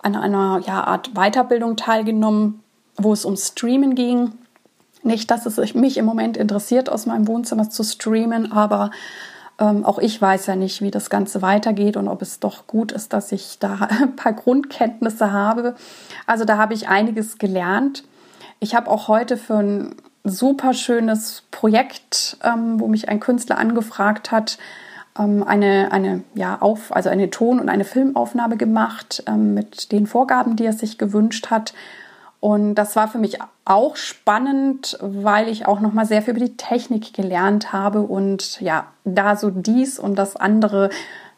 an 0.03 0.15
einer 0.15 0.62
ja, 0.65 0.84
Art 0.84 1.13
Weiterbildung 1.13 1.75
teilgenommen, 1.75 2.63
wo 2.98 3.13
es 3.13 3.24
um 3.24 3.36
Streamen 3.38 3.96
ging. 3.96 4.34
Nicht, 5.03 5.32
dass 5.32 5.46
es 5.46 5.74
mich 5.74 5.98
im 5.98 6.06
Moment 6.06 6.38
interessiert, 6.38 6.89
aus 6.89 7.06
meinem 7.06 7.27
Wohnzimmer 7.27 7.70
zu 7.70 7.84
streamen, 7.84 8.51
aber 8.51 8.91
ähm, 9.60 9.86
auch 9.86 10.00
ich 10.00 10.22
weiß 10.22 10.48
ja 10.48 10.56
nicht, 10.56 10.82
wie 10.82 10.91
das 10.91 11.10
Ganze 11.10 11.41
weitergeht 11.41 11.98
und 11.98 12.08
ob 12.08 12.22
es 12.22 12.39
doch 12.39 12.68
gut 12.68 12.91
ist, 12.91 13.13
dass 13.13 13.32
ich 13.32 13.58
da 13.60 13.75
ein 14.01 14.15
paar 14.15 14.34
Grundkenntnisse 14.34 15.32
habe. 15.32 15.75
Also 16.25 16.46
da 16.46 16.58
habe 16.58 16.74
ich 16.74 16.88
einiges 16.88 17.38
gelernt. 17.38 18.03
Ich 18.63 18.75
habe 18.75 18.91
auch 18.91 19.08
heute 19.08 19.38
für 19.38 19.56
ein 19.56 19.96
super 20.24 20.75
schönes 20.75 21.44
Projekt, 21.50 22.38
ähm, 22.44 22.80
wo 22.80 22.88
mich 22.88 23.10
ein 23.10 23.20
Künstler 23.20 23.58
angefragt 23.58 24.30
hat, 24.30 24.60
ähm, 25.18 25.44
eine, 25.44 25.91
eine, 25.91 26.24
ja, 26.36 26.62
auf, 26.62 26.96
also 26.96 27.10
eine 27.10 27.32
Ton- 27.32 27.60
und 27.60 27.70
eine 27.70 27.86
Filmaufnahme 27.86 28.58
gemacht 28.58 29.24
ähm, 29.25 29.56
mit 29.56 29.91
den 29.91 30.06
Vorgaben, 30.06 30.58
die 30.58 30.65
er 30.65 30.74
sich 30.74 31.00
gewünscht 31.00 31.50
hat. 31.50 31.74
Und 32.39 32.75
das 32.75 32.96
war 32.96 33.08
für 33.08 33.18
mich 33.18 33.39
auch 33.65 33.96
spannend, 33.96 34.96
weil 35.01 35.48
ich 35.48 35.65
auch 35.65 35.80
noch 35.80 35.94
mal 35.94 36.06
sehr 36.06 36.22
viel 36.22 36.36
über 36.36 36.46
die 36.46 36.56
Technik 36.56 37.15
gelernt 37.15 37.74
habe 37.74 38.01
und 38.01 38.62
ja, 38.62 38.86
da 39.06 39.36
so 39.38 39.50
dies 39.50 39.98
und 39.98 40.18
das 40.18 40.36
andere 40.36 40.91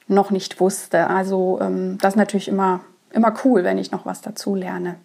noch 0.09 0.29
nicht 0.29 0.59
wusste. 0.59 1.07
Also 1.07 1.57
ähm, 1.61 1.97
das 2.01 2.15
ist 2.15 2.17
natürlich 2.17 2.49
immer, 2.49 2.81
immer 3.11 3.33
cool, 3.45 3.63
wenn 3.63 3.77
ich 3.77 3.91
noch 3.91 4.05
was 4.05 4.19
dazu 4.19 4.55
lerne. 4.55 4.97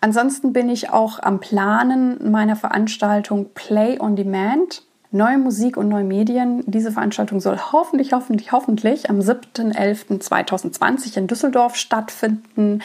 Ansonsten 0.00 0.52
bin 0.52 0.70
ich 0.70 0.90
auch 0.90 1.22
am 1.22 1.40
Planen 1.40 2.30
meiner 2.30 2.54
Veranstaltung 2.56 3.50
Play 3.54 4.00
on 4.00 4.16
Demand. 4.16 4.82
Neue 5.12 5.38
Musik 5.38 5.76
und 5.76 5.88
neue 5.88 6.04
Medien. 6.04 6.62
Diese 6.66 6.92
Veranstaltung 6.92 7.40
soll 7.40 7.58
hoffentlich, 7.72 8.12
hoffentlich, 8.12 8.52
hoffentlich 8.52 9.10
am 9.10 9.18
7.11.2020 9.18 11.18
in 11.18 11.26
Düsseldorf 11.26 11.74
stattfinden. 11.74 12.80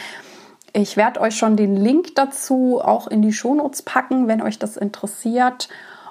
Ich 0.72 0.96
werde 0.96 1.20
euch 1.20 1.36
schon 1.36 1.56
den 1.56 1.76
Link 1.76 2.16
dazu 2.16 2.80
auch 2.82 3.06
in 3.06 3.22
die 3.22 3.32
Shownotes 3.32 3.82
packen, 3.82 4.28
wenn 4.28 4.42
euch 4.42 4.58
das 4.58 4.76
interessiert. 4.76 5.68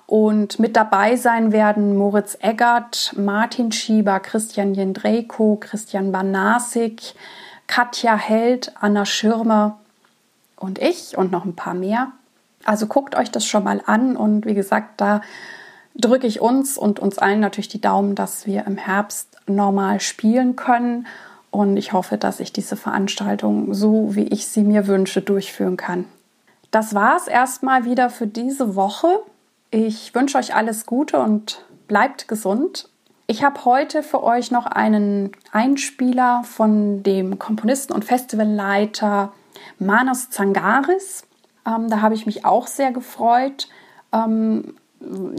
Und 0.08 0.58
mit 0.58 0.76
dabei 0.76 1.18
sein 1.18 1.52
werden 1.52 1.98
Moritz 1.98 2.38
Eggert, 2.40 3.14
Martin 3.18 3.72
Schieber, 3.72 4.20
Christian 4.20 4.74
Jendrejko, 4.74 5.58
Christian 5.60 6.12
Banasik, 6.12 7.14
Katja 7.68 8.16
Held, 8.16 8.72
Anna 8.80 9.06
Schirmer 9.06 9.80
und 10.56 10.80
ich 10.80 11.18
und 11.18 11.32
noch 11.32 11.46
ein 11.46 11.56
paar 11.56 11.74
mehr. 11.74 12.12
Also 12.64 12.88
guckt 12.88 13.16
euch 13.16 13.32
das 13.32 13.46
schon 13.46 13.64
mal 13.64 13.82
an 13.86 14.18
und 14.18 14.46
wie 14.46 14.54
gesagt, 14.54 15.00
da 15.02 15.22
drücke 15.96 16.28
ich 16.28 16.42
uns 16.42 16.78
und 16.78 17.00
uns 17.00 17.18
allen 17.18 17.40
natürlich 17.40 17.70
die 17.70 17.82
Daumen, 17.82 18.16
dass 18.16 18.46
wir 18.46 18.66
im 18.66 18.78
Herbst 18.78 19.38
normal 19.48 20.00
spielen 20.00 20.56
können 20.56 21.08
und 21.52 21.78
ich 21.78 21.94
hoffe, 21.94 22.18
dass 22.18 22.42
ich 22.42 22.52
diese 22.52 22.76
Veranstaltung 22.76 23.74
so, 23.74 24.16
wie 24.16 24.28
ich 24.28 24.48
sie 24.48 24.64
mir 24.64 24.88
wünsche, 24.88 25.22
durchführen 25.22 25.78
kann. 25.78 26.06
Das 26.72 26.94
war 26.94 27.16
es 27.16 27.28
erstmal 27.28 27.86
wieder 27.86 28.10
für 28.10 28.28
diese 28.28 28.76
Woche. 28.76 29.08
Ich 29.72 30.14
wünsche 30.14 30.38
euch 30.38 30.54
alles 30.54 30.86
Gute 30.86 31.20
und 31.20 31.64
bleibt 31.88 32.28
gesund. 32.28 32.90
Ich 33.28 33.44
habe 33.44 33.64
heute 33.64 34.04
für 34.04 34.22
euch 34.22 34.52
noch 34.52 34.66
einen 34.66 35.32
Einspieler 35.54 36.44
von 36.44 37.04
dem 37.04 37.40
Komponisten 37.40 37.94
und 37.94 38.04
Festivalleiter 38.04 39.32
Manos 39.80 40.30
Zangaris. 40.30 41.24
Ähm, 41.66 41.90
da 41.90 42.02
habe 42.02 42.16
ich 42.16 42.26
mich 42.26 42.46
auch 42.46 42.68
sehr 42.68 42.92
gefreut, 42.92 43.68
ähm, 44.12 44.76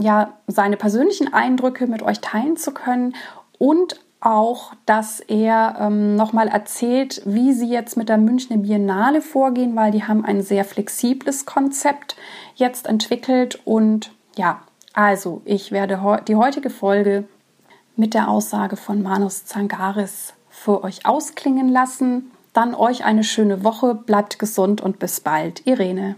ja, 0.00 0.34
seine 0.46 0.76
persönlichen 0.76 1.32
Eindrücke 1.32 1.86
mit 1.86 2.02
euch 2.02 2.20
teilen 2.20 2.56
zu 2.56 2.72
können 2.72 3.14
und 3.58 4.00
auch, 4.20 4.72
dass 4.86 5.20
er 5.20 5.76
ähm, 5.78 6.16
nochmal 6.16 6.48
erzählt, 6.48 7.22
wie 7.24 7.52
sie 7.52 7.68
jetzt 7.68 7.96
mit 7.96 8.08
der 8.08 8.18
Münchner 8.18 8.56
Biennale 8.56 9.22
vorgehen, 9.22 9.76
weil 9.76 9.92
die 9.92 10.04
haben 10.04 10.24
ein 10.24 10.42
sehr 10.42 10.64
flexibles 10.64 11.46
Konzept 11.46 12.16
jetzt 12.54 12.86
entwickelt. 12.86 13.60
Und 13.64 14.12
ja, 14.36 14.62
also 14.94 15.42
ich 15.44 15.70
werde 15.70 16.00
die 16.26 16.36
heutige 16.36 16.70
Folge 16.70 17.24
mit 17.94 18.14
der 18.14 18.28
Aussage 18.28 18.76
von 18.76 19.02
Manus 19.02 19.44
Zangaris 19.44 20.34
für 20.48 20.82
euch 20.82 21.06
ausklingen 21.06 21.68
lassen. 21.68 22.32
Dann 22.56 22.74
euch 22.74 23.04
eine 23.04 23.22
schöne 23.22 23.64
Woche, 23.64 23.94
bleibt 23.94 24.38
gesund 24.38 24.80
und 24.80 24.98
bis 24.98 25.20
bald. 25.20 25.66
Irene. 25.66 26.16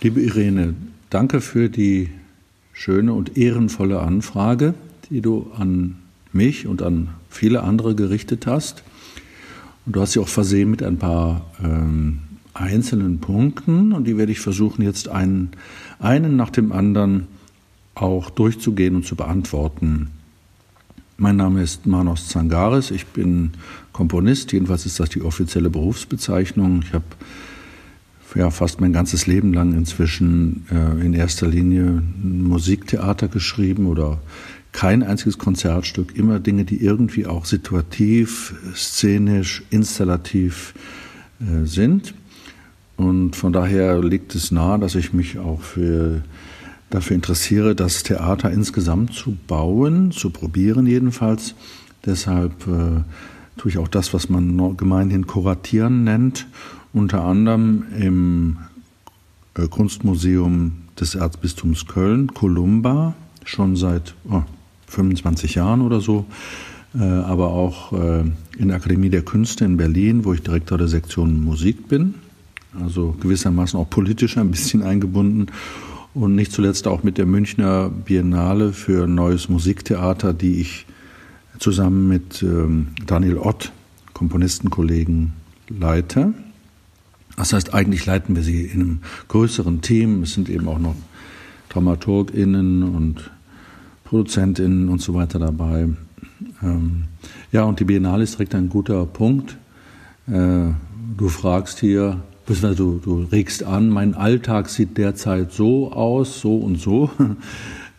Liebe 0.00 0.20
Irene, 0.20 0.76
danke 1.10 1.40
für 1.40 1.68
die 1.68 2.10
schöne 2.72 3.12
und 3.12 3.36
ehrenvolle 3.36 3.98
Anfrage, 3.98 4.74
die 5.10 5.20
du 5.20 5.50
an 5.58 5.96
mich 6.32 6.68
und 6.68 6.82
an 6.82 7.08
viele 7.28 7.64
andere 7.64 7.96
gerichtet 7.96 8.46
hast. 8.46 8.84
Und 9.86 9.96
du 9.96 10.00
hast 10.00 10.12
sie 10.12 10.20
auch 10.20 10.28
versehen 10.28 10.70
mit 10.70 10.84
ein 10.84 10.98
paar 10.98 11.46
ähm, 11.60 12.20
einzelnen 12.54 13.18
Punkten 13.18 13.92
und 13.92 14.04
die 14.04 14.16
werde 14.16 14.30
ich 14.30 14.38
versuchen 14.38 14.82
jetzt 14.82 15.08
einen, 15.08 15.50
einen 15.98 16.36
nach 16.36 16.50
dem 16.50 16.70
anderen 16.70 17.26
auch 17.96 18.30
durchzugehen 18.30 18.94
und 18.94 19.04
zu 19.04 19.16
beantworten. 19.16 20.12
Mein 21.22 21.36
Name 21.36 21.62
ist 21.62 21.86
Manos 21.86 22.26
Zangaris, 22.26 22.90
ich 22.90 23.06
bin 23.06 23.52
Komponist, 23.92 24.50
jedenfalls 24.50 24.86
ist 24.86 24.98
das 24.98 25.08
die 25.08 25.22
offizielle 25.22 25.70
Berufsbezeichnung. 25.70 26.82
Ich 26.82 26.92
habe 26.94 27.04
ja, 28.34 28.50
fast 28.50 28.80
mein 28.80 28.92
ganzes 28.92 29.28
Leben 29.28 29.54
lang 29.54 29.72
inzwischen 29.72 30.66
äh, 30.68 31.00
in 31.06 31.14
erster 31.14 31.46
Linie 31.46 32.02
Musiktheater 32.20 33.28
geschrieben 33.28 33.86
oder 33.86 34.20
kein 34.72 35.04
einziges 35.04 35.38
Konzertstück, 35.38 36.16
immer 36.16 36.40
Dinge, 36.40 36.64
die 36.64 36.82
irgendwie 36.82 37.26
auch 37.26 37.44
situativ, 37.44 38.56
szenisch, 38.74 39.62
installativ 39.70 40.74
äh, 41.38 41.66
sind. 41.66 42.14
Und 42.96 43.36
von 43.36 43.52
daher 43.52 44.02
liegt 44.02 44.34
es 44.34 44.50
nahe, 44.50 44.80
dass 44.80 44.96
ich 44.96 45.12
mich 45.12 45.38
auch 45.38 45.62
für, 45.62 46.22
dafür 46.92 47.16
interessiere, 47.16 47.74
das 47.74 48.02
Theater 48.02 48.50
insgesamt 48.50 49.14
zu 49.14 49.36
bauen, 49.46 50.12
zu 50.12 50.30
probieren 50.30 50.86
jedenfalls. 50.86 51.54
Deshalb 52.04 52.52
äh, 52.66 53.02
tue 53.56 53.70
ich 53.70 53.78
auch 53.78 53.88
das, 53.88 54.12
was 54.12 54.28
man 54.28 54.76
gemeinhin 54.76 55.26
Kuratieren 55.26 56.04
nennt, 56.04 56.46
unter 56.92 57.24
anderem 57.24 57.84
im 57.98 58.58
äh, 59.54 59.66
Kunstmuseum 59.68 60.72
des 61.00 61.14
Erzbistums 61.14 61.86
Köln, 61.86 62.34
Columba, 62.34 63.14
schon 63.44 63.76
seit 63.76 64.14
oh, 64.30 64.42
25 64.88 65.54
Jahren 65.54 65.80
oder 65.80 66.00
so, 66.00 66.26
äh, 66.94 67.02
aber 67.02 67.48
auch 67.48 67.92
äh, 67.94 68.24
in 68.58 68.68
der 68.68 68.76
Akademie 68.76 69.08
der 69.08 69.22
Künste 69.22 69.64
in 69.64 69.78
Berlin, 69.78 70.26
wo 70.26 70.34
ich 70.34 70.42
Direktor 70.42 70.76
der 70.76 70.88
Sektion 70.88 71.42
Musik 71.42 71.88
bin, 71.88 72.14
also 72.78 73.16
gewissermaßen 73.20 73.80
auch 73.80 73.88
politisch 73.88 74.36
ein 74.36 74.50
bisschen 74.50 74.82
eingebunden 74.82 75.46
und 76.14 76.34
nicht 76.34 76.52
zuletzt 76.52 76.86
auch 76.86 77.02
mit 77.02 77.18
der 77.18 77.26
Münchner 77.26 77.88
Biennale 77.88 78.72
für 78.72 79.06
neues 79.06 79.48
Musiktheater, 79.48 80.32
die 80.32 80.60
ich 80.60 80.86
zusammen 81.58 82.08
mit 82.08 82.42
ähm, 82.42 82.88
Daniel 83.06 83.38
Ott, 83.38 83.72
Komponistenkollegen, 84.12 85.32
leite. 85.68 86.34
Das 87.36 87.52
heißt, 87.52 87.72
eigentlich 87.72 88.04
leiten 88.04 88.36
wir 88.36 88.42
sie 88.42 88.62
in 88.62 88.80
einem 88.80 89.00
größeren 89.28 89.80
Team. 89.80 90.22
Es 90.22 90.34
sind 90.34 90.48
eben 90.50 90.68
auch 90.68 90.78
noch 90.78 90.94
DramaturgInnen 91.70 92.82
und 92.82 93.30
ProduzentInnen 94.04 94.88
und 94.90 95.00
so 95.00 95.14
weiter 95.14 95.38
dabei. 95.38 95.88
Ähm, 96.62 97.04
ja, 97.52 97.62
und 97.62 97.80
die 97.80 97.84
Biennale 97.84 98.24
ist 98.24 98.34
direkt 98.34 98.54
ein 98.54 98.68
guter 98.68 99.06
Punkt. 99.06 99.56
Äh, 100.26 100.72
du 101.16 101.28
fragst 101.28 101.80
hier, 101.80 102.22
du, 102.46 103.00
du 103.02 103.26
regst 103.30 103.64
an, 103.64 103.88
mein 103.88 104.14
Alltag 104.14 104.68
sieht 104.68 104.98
derzeit 104.98 105.52
so 105.52 105.92
aus, 105.92 106.40
so 106.40 106.56
und 106.56 106.80
so. 106.80 107.10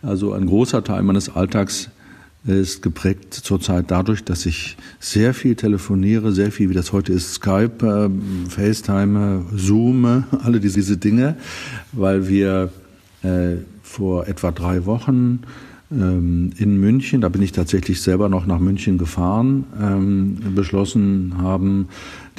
Also 0.06 0.34
ein 0.34 0.48
großer 0.48 0.84
Teil 0.84 1.02
meines 1.02 1.34
Alltags 1.34 1.90
ist 2.46 2.82
geprägt 2.82 3.34
zurzeit 3.34 3.90
dadurch, 3.90 4.22
dass 4.26 4.46
ich 4.46 4.76
sehr 5.00 5.34
viel 5.34 5.56
telefoniere, 5.56 6.34
sehr 6.34 6.52
viel, 6.52 6.70
wie 6.70 6.74
das 6.74 6.92
heute 6.92 7.14
ist, 7.14 7.36
Skype, 7.36 7.86
äh, 7.86 8.50
FaceTime, 8.50 9.46
Zoom, 9.56 10.26
alle 10.44 10.60
diese 10.60 10.98
Dinge, 10.98 11.38
weil 11.94 12.28
wir 12.28 12.70
äh, 13.22 13.56
vor 13.82 14.28
etwa 14.28 14.52
drei 14.52 14.86
Wochen 14.86 15.40
ähm, 15.40 15.40
in 15.96 16.80
München, 16.80 17.22
da 17.22 17.30
bin 17.30 17.42
ich 17.42 17.52
tatsächlich 17.52 18.02
selber 18.02 18.30
noch 18.30 18.46
nach 18.46 18.60
München 18.60 18.98
gefahren, 18.98 19.66
ähm, 19.82 20.38
beschlossen 20.56 21.36
haben, 21.38 21.88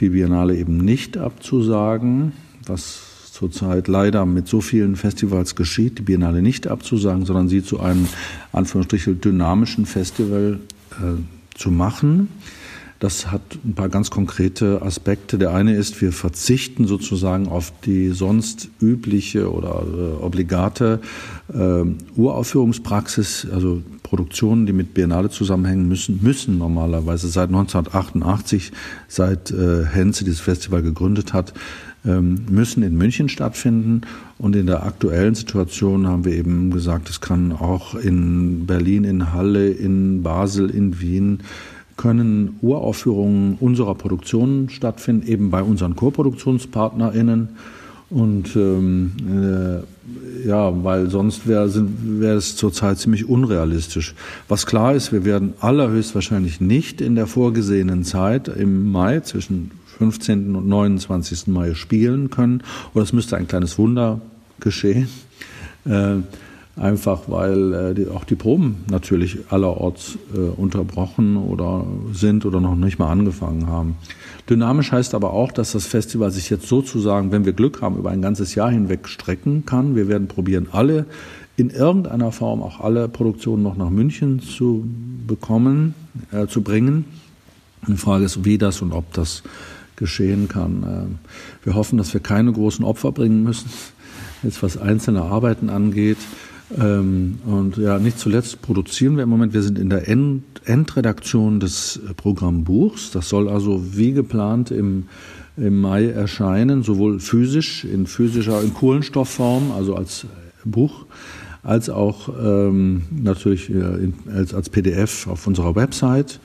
die 0.00 0.10
Biennale 0.10 0.56
eben 0.56 0.78
nicht 0.78 1.16
abzusagen, 1.16 2.32
was 2.66 3.30
zurzeit 3.32 3.88
leider 3.88 4.26
mit 4.26 4.48
so 4.48 4.60
vielen 4.60 4.96
Festivals 4.96 5.54
geschieht, 5.54 5.98
die 5.98 6.02
Biennale 6.02 6.42
nicht 6.42 6.66
abzusagen, 6.66 7.24
sondern 7.24 7.48
sie 7.48 7.62
zu 7.62 7.80
einem 7.80 8.08
Anführungsstrichen 8.52 9.20
dynamischen 9.20 9.86
Festival 9.86 10.60
äh, 10.92 11.58
zu 11.58 11.70
machen. 11.70 12.28
Das 13.00 13.30
hat 13.30 13.42
ein 13.64 13.74
paar 13.74 13.88
ganz 13.88 14.10
konkrete 14.10 14.80
Aspekte. 14.82 15.36
Der 15.36 15.52
eine 15.52 15.74
ist, 15.74 16.00
wir 16.00 16.12
verzichten 16.12 16.86
sozusagen 16.86 17.48
auf 17.48 17.72
die 17.84 18.10
sonst 18.10 18.68
übliche 18.80 19.52
oder 19.52 19.82
äh, 19.82 20.24
obligate 20.24 21.00
äh, 21.52 21.84
Uraufführungspraxis, 22.16 23.46
also 23.52 23.82
Produktionen, 24.02 24.66
die 24.66 24.72
mit 24.72 24.94
Biennale 24.94 25.28
zusammenhängen 25.28 25.88
müssen, 25.88 26.20
müssen 26.22 26.56
normalerweise 26.56 27.28
seit 27.28 27.48
1988, 27.48 28.70
seit 29.08 29.50
äh, 29.50 29.84
Henze 29.84 30.24
dieses 30.24 30.40
Festival 30.40 30.82
gegründet 30.82 31.32
hat, 31.32 31.52
ähm, 32.06 32.46
müssen 32.48 32.82
in 32.82 32.96
München 32.96 33.28
stattfinden. 33.28 34.02
Und 34.38 34.54
in 34.56 34.66
der 34.66 34.84
aktuellen 34.84 35.34
Situation 35.34 36.06
haben 36.06 36.24
wir 36.24 36.32
eben 36.32 36.70
gesagt, 36.70 37.08
es 37.08 37.20
kann 37.20 37.52
auch 37.52 37.94
in 37.94 38.66
Berlin, 38.66 39.04
in 39.04 39.32
Halle, 39.32 39.68
in 39.68 40.22
Basel, 40.22 40.70
in 40.70 41.00
Wien, 41.00 41.40
können 41.96 42.58
Uraufführungen 42.60 43.56
unserer 43.60 43.94
Produktionen 43.94 44.68
stattfinden, 44.68 45.26
eben 45.26 45.50
bei 45.50 45.62
unseren 45.62 45.96
Co-ProduktionspartnerInnen. 45.96 47.50
Und 48.10 48.54
ähm, 48.54 49.12
äh, 50.44 50.46
ja, 50.46 50.84
weil 50.84 51.10
sonst 51.10 51.46
wäre 51.46 51.70
wär 52.02 52.34
es 52.34 52.56
zurzeit 52.56 52.98
ziemlich 52.98 53.28
unrealistisch. 53.28 54.14
Was 54.48 54.66
klar 54.66 54.94
ist, 54.94 55.12
wir 55.12 55.24
werden 55.24 55.54
allerhöchstwahrscheinlich 55.60 56.60
nicht 56.60 57.00
in 57.00 57.14
der 57.14 57.26
vorgesehenen 57.26 58.04
Zeit 58.04 58.48
im 58.48 58.92
Mai 58.92 59.20
zwischen 59.20 59.70
15. 59.98 60.54
und 60.54 60.68
29. 60.68 61.46
Mai 61.48 61.74
spielen 61.74 62.30
können. 62.30 62.62
Oder 62.92 63.04
es 63.04 63.12
müsste 63.12 63.36
ein 63.36 63.48
kleines 63.48 63.78
Wunder 63.78 64.20
geschehen. 64.60 65.08
Äh, 65.86 66.16
einfach 66.76 67.22
weil 67.28 67.72
äh, 67.72 67.94
die, 67.94 68.08
auch 68.08 68.24
die 68.24 68.34
Proben 68.34 68.84
natürlich 68.90 69.38
allerorts 69.50 70.18
äh, 70.34 70.38
unterbrochen 70.38 71.36
oder 71.36 71.86
sind 72.12 72.44
oder 72.46 72.60
noch 72.60 72.74
nicht 72.74 72.98
mal 72.98 73.10
angefangen 73.10 73.68
haben. 73.68 73.96
Dynamisch 74.50 74.92
heißt 74.92 75.14
aber 75.14 75.32
auch, 75.32 75.52
dass 75.52 75.72
das 75.72 75.86
Festival 75.86 76.30
sich 76.30 76.50
jetzt 76.50 76.66
sozusagen, 76.66 77.32
wenn 77.32 77.44
wir 77.44 77.52
Glück 77.52 77.80
haben, 77.80 77.96
über 77.96 78.10
ein 78.10 78.22
ganzes 78.22 78.54
Jahr 78.54 78.70
hinweg 78.70 79.08
strecken 79.08 79.64
kann. 79.64 79.94
Wir 79.94 80.08
werden 80.08 80.26
probieren, 80.26 80.68
alle 80.72 81.06
in 81.56 81.70
irgendeiner 81.70 82.32
Form 82.32 82.62
auch 82.62 82.80
alle 82.80 83.08
Produktionen 83.08 83.62
noch 83.62 83.76
nach 83.76 83.90
München 83.90 84.40
zu 84.40 84.84
bekommen, 85.26 85.94
äh, 86.32 86.46
zu 86.48 86.62
bringen. 86.62 87.04
Die 87.86 87.96
Frage 87.96 88.24
ist, 88.24 88.44
wie 88.44 88.58
das 88.58 88.82
und 88.82 88.92
ob 88.92 89.12
das 89.12 89.44
geschehen 89.96 90.48
kann. 90.48 90.82
Äh, 90.82 91.66
wir 91.66 91.74
hoffen, 91.74 91.98
dass 91.98 92.12
wir 92.12 92.20
keine 92.20 92.52
großen 92.52 92.84
Opfer 92.84 93.12
bringen 93.12 93.44
müssen, 93.44 93.70
jetzt 94.42 94.62
was 94.62 94.76
einzelne 94.76 95.22
Arbeiten 95.22 95.70
angeht. 95.70 96.18
Ähm, 96.78 97.38
und 97.46 97.76
ja, 97.76 97.98
nicht 97.98 98.18
zuletzt 98.18 98.62
produzieren 98.62 99.16
wir 99.16 99.22
im 99.22 99.28
Moment, 99.28 99.54
wir 99.54 99.62
sind 99.62 99.78
in 99.78 99.90
der 99.90 100.08
End 100.08 100.42
Endredaktion 100.64 101.60
des 101.60 101.96
äh, 101.96 102.14
Programmbuchs. 102.14 103.10
Das 103.10 103.28
soll 103.28 103.48
also 103.48 103.96
wie 103.96 104.12
geplant 104.12 104.70
im, 104.70 105.08
im 105.56 105.80
Mai 105.80 106.06
erscheinen, 106.06 106.82
sowohl 106.82 107.20
physisch, 107.20 107.84
in 107.84 108.06
physischer, 108.06 108.62
in 108.62 108.74
Kohlenstoffform, 108.74 109.72
also 109.72 109.94
als 109.94 110.26
Buch, 110.64 111.06
als 111.62 111.90
auch 111.90 112.30
ähm, 112.42 113.02
natürlich 113.10 113.68
in, 113.70 114.14
als, 114.32 114.54
als 114.54 114.70
PDF 114.70 115.26
auf 115.26 115.46
unserer 115.46 115.76
Website 115.76 116.40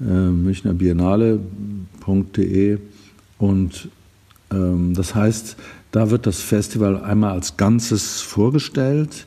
äh, 0.00 0.04
münchnerbiennale.de 0.04 2.78
und 3.38 3.88
ähm, 4.50 4.94
das 4.94 5.14
heißt, 5.14 5.56
da 5.92 6.10
wird 6.10 6.26
das 6.26 6.40
Festival 6.40 7.02
einmal 7.02 7.32
als 7.32 7.56
Ganzes 7.56 8.20
vorgestellt 8.20 9.26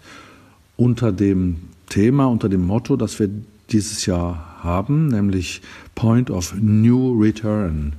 unter 0.84 1.14
dem 1.14 1.56
Thema, 1.88 2.26
unter 2.26 2.50
dem 2.50 2.68
Motto, 2.68 2.98
das 2.98 3.18
wir 3.18 3.30
dieses 3.72 4.06
Jahr 4.06 4.60
haben, 4.62 5.08
nämlich 5.08 5.62
Point 5.96 6.30
of 6.30 6.54
New 6.60 7.18
Return. 7.22 7.94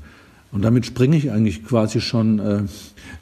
Und 0.53 0.63
damit 0.63 0.85
springe 0.85 1.17
ich 1.17 1.33
eigentlich 1.33 1.65
quasi 1.65 2.03
schon 2.03 2.39
äh, 2.41 2.63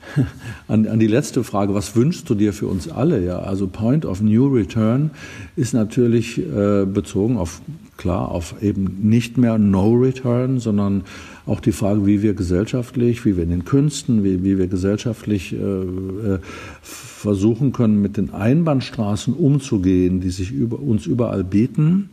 an, 0.69 0.89
an, 0.89 0.99
die 0.99 1.07
letzte 1.07 1.45
Frage, 1.45 1.75
was 1.75 1.95
wünschst 1.95 2.29
du 2.29 2.35
dir 2.35 2.53
für 2.53 2.67
uns 2.67 2.91
alle? 2.91 3.25
Ja, 3.25 3.39
also 3.39 3.69
Point 3.69 4.05
of 4.05 4.21
New 4.21 4.49
Return 4.49 5.13
ist 5.55 5.75
natürlich 5.75 6.39
äh, 6.39 6.85
bezogen 6.85 7.39
auf 7.39 7.63
klar 7.97 8.33
auf 8.33 8.61
eben 8.63 8.97
nicht 9.03 9.39
mehr 9.39 9.59
No 9.59 9.93
Return, 9.93 10.59
sondern 10.59 11.05
auch 11.47 11.61
die 11.61 11.73
Frage, 11.73 12.07
wie 12.07 12.23
wir 12.23 12.35
gesellschaftlich, 12.35 13.25
wie 13.25 13.37
wir 13.37 13.45
in 13.45 13.51
den 13.51 13.65
Künsten, 13.65 14.23
wie, 14.25 14.45
wie 14.45 14.59
wir 14.59 14.69
gesellschaftlich 14.69 15.53
äh, 15.53 15.57
äh, 15.57 16.39
versuchen 16.83 17.73
können, 17.73 18.01
mit 18.01 18.17
den 18.17 18.33
Einbahnstraßen 18.33 19.35
umzugehen, 19.35 20.21
die 20.21 20.31
sich 20.31 20.53
über, 20.53 20.79
uns 20.79 21.07
überall 21.07 21.45
bieten. 21.45 22.11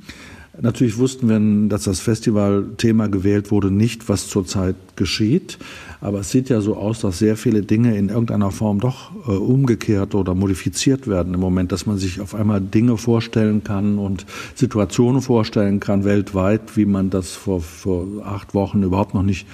Natürlich 0.61 0.97
wussten 0.97 1.29
wir, 1.29 1.69
dass 1.69 1.83
das 1.83 2.01
Festivalthema 2.01 3.07
gewählt 3.07 3.49
wurde, 3.49 3.71
nicht, 3.71 4.09
was 4.09 4.27
zurzeit 4.27 4.75
geschieht. 4.97 5.57
Aber 6.01 6.19
es 6.19 6.31
sieht 6.31 6.49
ja 6.49 6.59
so 6.59 6.75
aus, 6.75 6.99
dass 7.01 7.19
sehr 7.19 7.37
viele 7.37 7.61
Dinge 7.61 7.97
in 7.97 8.09
irgendeiner 8.09 8.51
Form 8.51 8.79
doch 8.79 9.11
äh, 9.27 9.31
umgekehrt 9.31 10.15
oder 10.15 10.35
modifiziert 10.35 11.07
werden 11.07 11.33
im 11.33 11.39
Moment, 11.39 11.71
dass 11.71 11.85
man 11.85 11.97
sich 11.97 12.19
auf 12.19 12.35
einmal 12.35 12.59
Dinge 12.61 12.97
vorstellen 12.97 13.63
kann 13.63 13.97
und 13.97 14.25
Situationen 14.55 15.21
vorstellen 15.21 15.79
kann 15.79 16.03
weltweit, 16.03 16.75
wie 16.75 16.85
man 16.85 17.09
das 17.09 17.31
vor, 17.31 17.61
vor 17.61 18.07
acht 18.25 18.53
Wochen 18.53 18.83
überhaupt 18.83 19.13
noch 19.13 19.23
nicht 19.23 19.47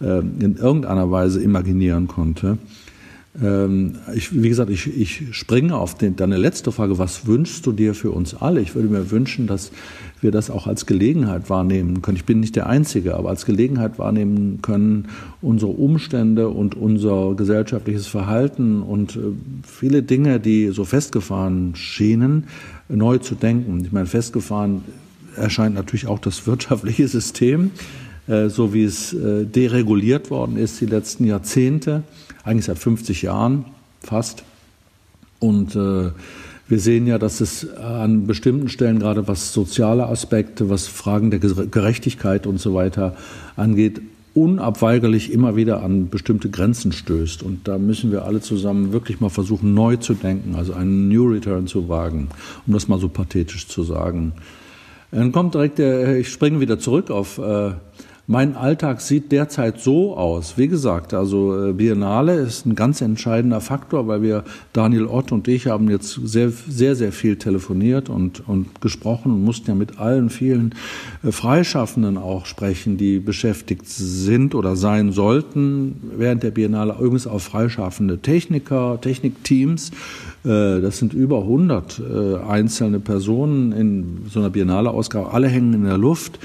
äh, 0.00 0.18
in 0.18 0.56
irgendeiner 0.56 1.10
Weise 1.10 1.42
imaginieren 1.42 2.06
konnte. 2.06 2.58
Ähm, 3.40 3.96
ich, 4.14 4.42
wie 4.42 4.48
gesagt, 4.48 4.70
ich, 4.70 4.86
ich 4.98 5.36
springe 5.36 5.76
auf 5.76 5.96
den, 5.96 6.16
deine 6.16 6.36
letzte 6.36 6.72
Frage, 6.72 6.98
was 6.98 7.26
wünschst 7.26 7.64
du 7.66 7.72
dir 7.72 7.94
für 7.94 8.10
uns 8.10 8.34
alle? 8.34 8.60
Ich 8.60 8.74
würde 8.74 8.88
mir 8.88 9.10
wünschen, 9.10 9.46
dass 9.46 9.70
wir 10.22 10.30
das 10.30 10.50
auch 10.50 10.66
als 10.66 10.86
Gelegenheit 10.86 11.50
wahrnehmen 11.50 12.02
können. 12.02 12.16
Ich 12.16 12.24
bin 12.24 12.40
nicht 12.40 12.56
der 12.56 12.66
Einzige, 12.66 13.16
aber 13.16 13.30
als 13.30 13.46
Gelegenheit 13.46 13.98
wahrnehmen 13.98 14.60
können, 14.62 15.08
unsere 15.40 15.72
Umstände 15.72 16.48
und 16.48 16.74
unser 16.74 17.34
gesellschaftliches 17.34 18.06
Verhalten 18.06 18.82
und 18.82 19.16
äh, 19.16 19.20
viele 19.66 20.02
Dinge, 20.02 20.40
die 20.40 20.68
so 20.68 20.84
festgefahren 20.84 21.74
schienen, 21.74 22.44
neu 22.88 23.18
zu 23.18 23.34
denken. 23.34 23.82
Ich 23.84 23.92
meine, 23.92 24.06
festgefahren 24.06 24.82
erscheint 25.36 25.74
natürlich 25.74 26.06
auch 26.06 26.18
das 26.18 26.46
wirtschaftliche 26.46 27.08
System, 27.08 27.70
äh, 28.26 28.48
so 28.48 28.74
wie 28.74 28.84
es 28.84 29.12
äh, 29.12 29.44
dereguliert 29.44 30.30
worden 30.30 30.56
ist 30.56 30.80
die 30.80 30.86
letzten 30.86 31.24
Jahrzehnte 31.24 32.02
eigentlich 32.44 32.66
seit 32.66 32.78
50 32.78 33.22
Jahren 33.22 33.64
fast. 34.02 34.44
Und 35.38 35.74
äh, 35.74 36.10
wir 36.70 36.78
sehen 36.78 37.06
ja, 37.08 37.18
dass 37.18 37.40
es 37.40 37.76
an 37.76 38.26
bestimmten 38.26 38.68
Stellen, 38.68 39.00
gerade 39.00 39.26
was 39.26 39.52
soziale 39.52 40.06
Aspekte, 40.06 40.70
was 40.70 40.86
Fragen 40.86 41.30
der 41.30 41.40
Gerechtigkeit 41.40 42.46
und 42.46 42.60
so 42.60 42.74
weiter 42.74 43.16
angeht, 43.56 44.00
unabweigerlich 44.34 45.32
immer 45.32 45.56
wieder 45.56 45.82
an 45.82 46.08
bestimmte 46.08 46.48
Grenzen 46.48 46.92
stößt. 46.92 47.42
Und 47.42 47.66
da 47.66 47.76
müssen 47.76 48.12
wir 48.12 48.24
alle 48.24 48.40
zusammen 48.40 48.92
wirklich 48.92 49.20
mal 49.20 49.30
versuchen, 49.30 49.74
neu 49.74 49.96
zu 49.96 50.14
denken, 50.14 50.54
also 50.54 50.72
einen 50.72 51.08
New 51.08 51.28
Return 51.28 51.66
zu 51.66 51.88
wagen, 51.88 52.28
um 52.66 52.72
das 52.72 52.86
mal 52.86 53.00
so 53.00 53.08
pathetisch 53.08 53.66
zu 53.66 53.82
sagen. 53.82 54.32
Dann 55.10 55.32
kommt 55.32 55.54
direkt 55.54 55.78
der, 55.78 56.18
ich 56.18 56.28
springe 56.28 56.60
wieder 56.60 56.78
zurück 56.78 57.10
auf 57.10 57.38
äh, 57.38 57.72
mein 58.30 58.54
Alltag 58.54 59.00
sieht 59.00 59.32
derzeit 59.32 59.80
so 59.80 60.16
aus. 60.16 60.56
Wie 60.56 60.68
gesagt, 60.68 61.14
also 61.14 61.70
äh, 61.70 61.72
Biennale 61.72 62.36
ist 62.36 62.64
ein 62.64 62.76
ganz 62.76 63.00
entscheidender 63.00 63.60
Faktor, 63.60 64.06
weil 64.06 64.22
wir, 64.22 64.44
Daniel 64.72 65.06
Ott 65.06 65.32
und 65.32 65.48
ich, 65.48 65.66
haben 65.66 65.90
jetzt 65.90 66.12
sehr, 66.22 66.50
sehr, 66.50 66.94
sehr 66.94 67.10
viel 67.10 67.38
telefoniert 67.38 68.08
und, 68.08 68.46
und 68.48 68.80
gesprochen 68.80 69.32
und 69.32 69.42
mussten 69.42 69.68
ja 69.68 69.74
mit 69.74 69.98
allen 69.98 70.30
vielen 70.30 70.76
äh, 71.24 71.32
Freischaffenden 71.32 72.18
auch 72.18 72.46
sprechen, 72.46 72.98
die 72.98 73.18
beschäftigt 73.18 73.88
sind 73.88 74.54
oder 74.54 74.76
sein 74.76 75.10
sollten 75.10 75.96
während 76.16 76.44
der 76.44 76.52
Biennale. 76.52 76.94
Übrigens 77.00 77.26
auch 77.26 77.40
freischaffende 77.40 78.18
Techniker, 78.18 79.00
Technikteams. 79.00 79.90
Äh, 80.44 80.80
das 80.80 80.98
sind 80.98 81.14
über 81.14 81.38
100 81.40 82.00
einzelne 82.48 83.00
Personen 83.00 83.72
in 83.72 84.18
so 84.30 84.38
einer 84.38 84.50
Biennale-Ausgabe. 84.50 85.32
Alle 85.32 85.48
hängen 85.48 85.74
in 85.74 85.84
der 85.84 85.98
Luft. 85.98 86.38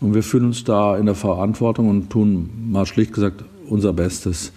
Und 0.00 0.14
wir 0.14 0.22
fühlen 0.22 0.46
uns 0.46 0.64
da 0.64 0.96
in 0.96 1.06
der 1.06 1.14
Verantwortung 1.14 1.88
und 1.88 2.10
tun 2.10 2.50
mal 2.70 2.86
schlicht 2.86 3.12
gesagt 3.12 3.44
unser 3.68 3.92
Bestes. 3.92 4.52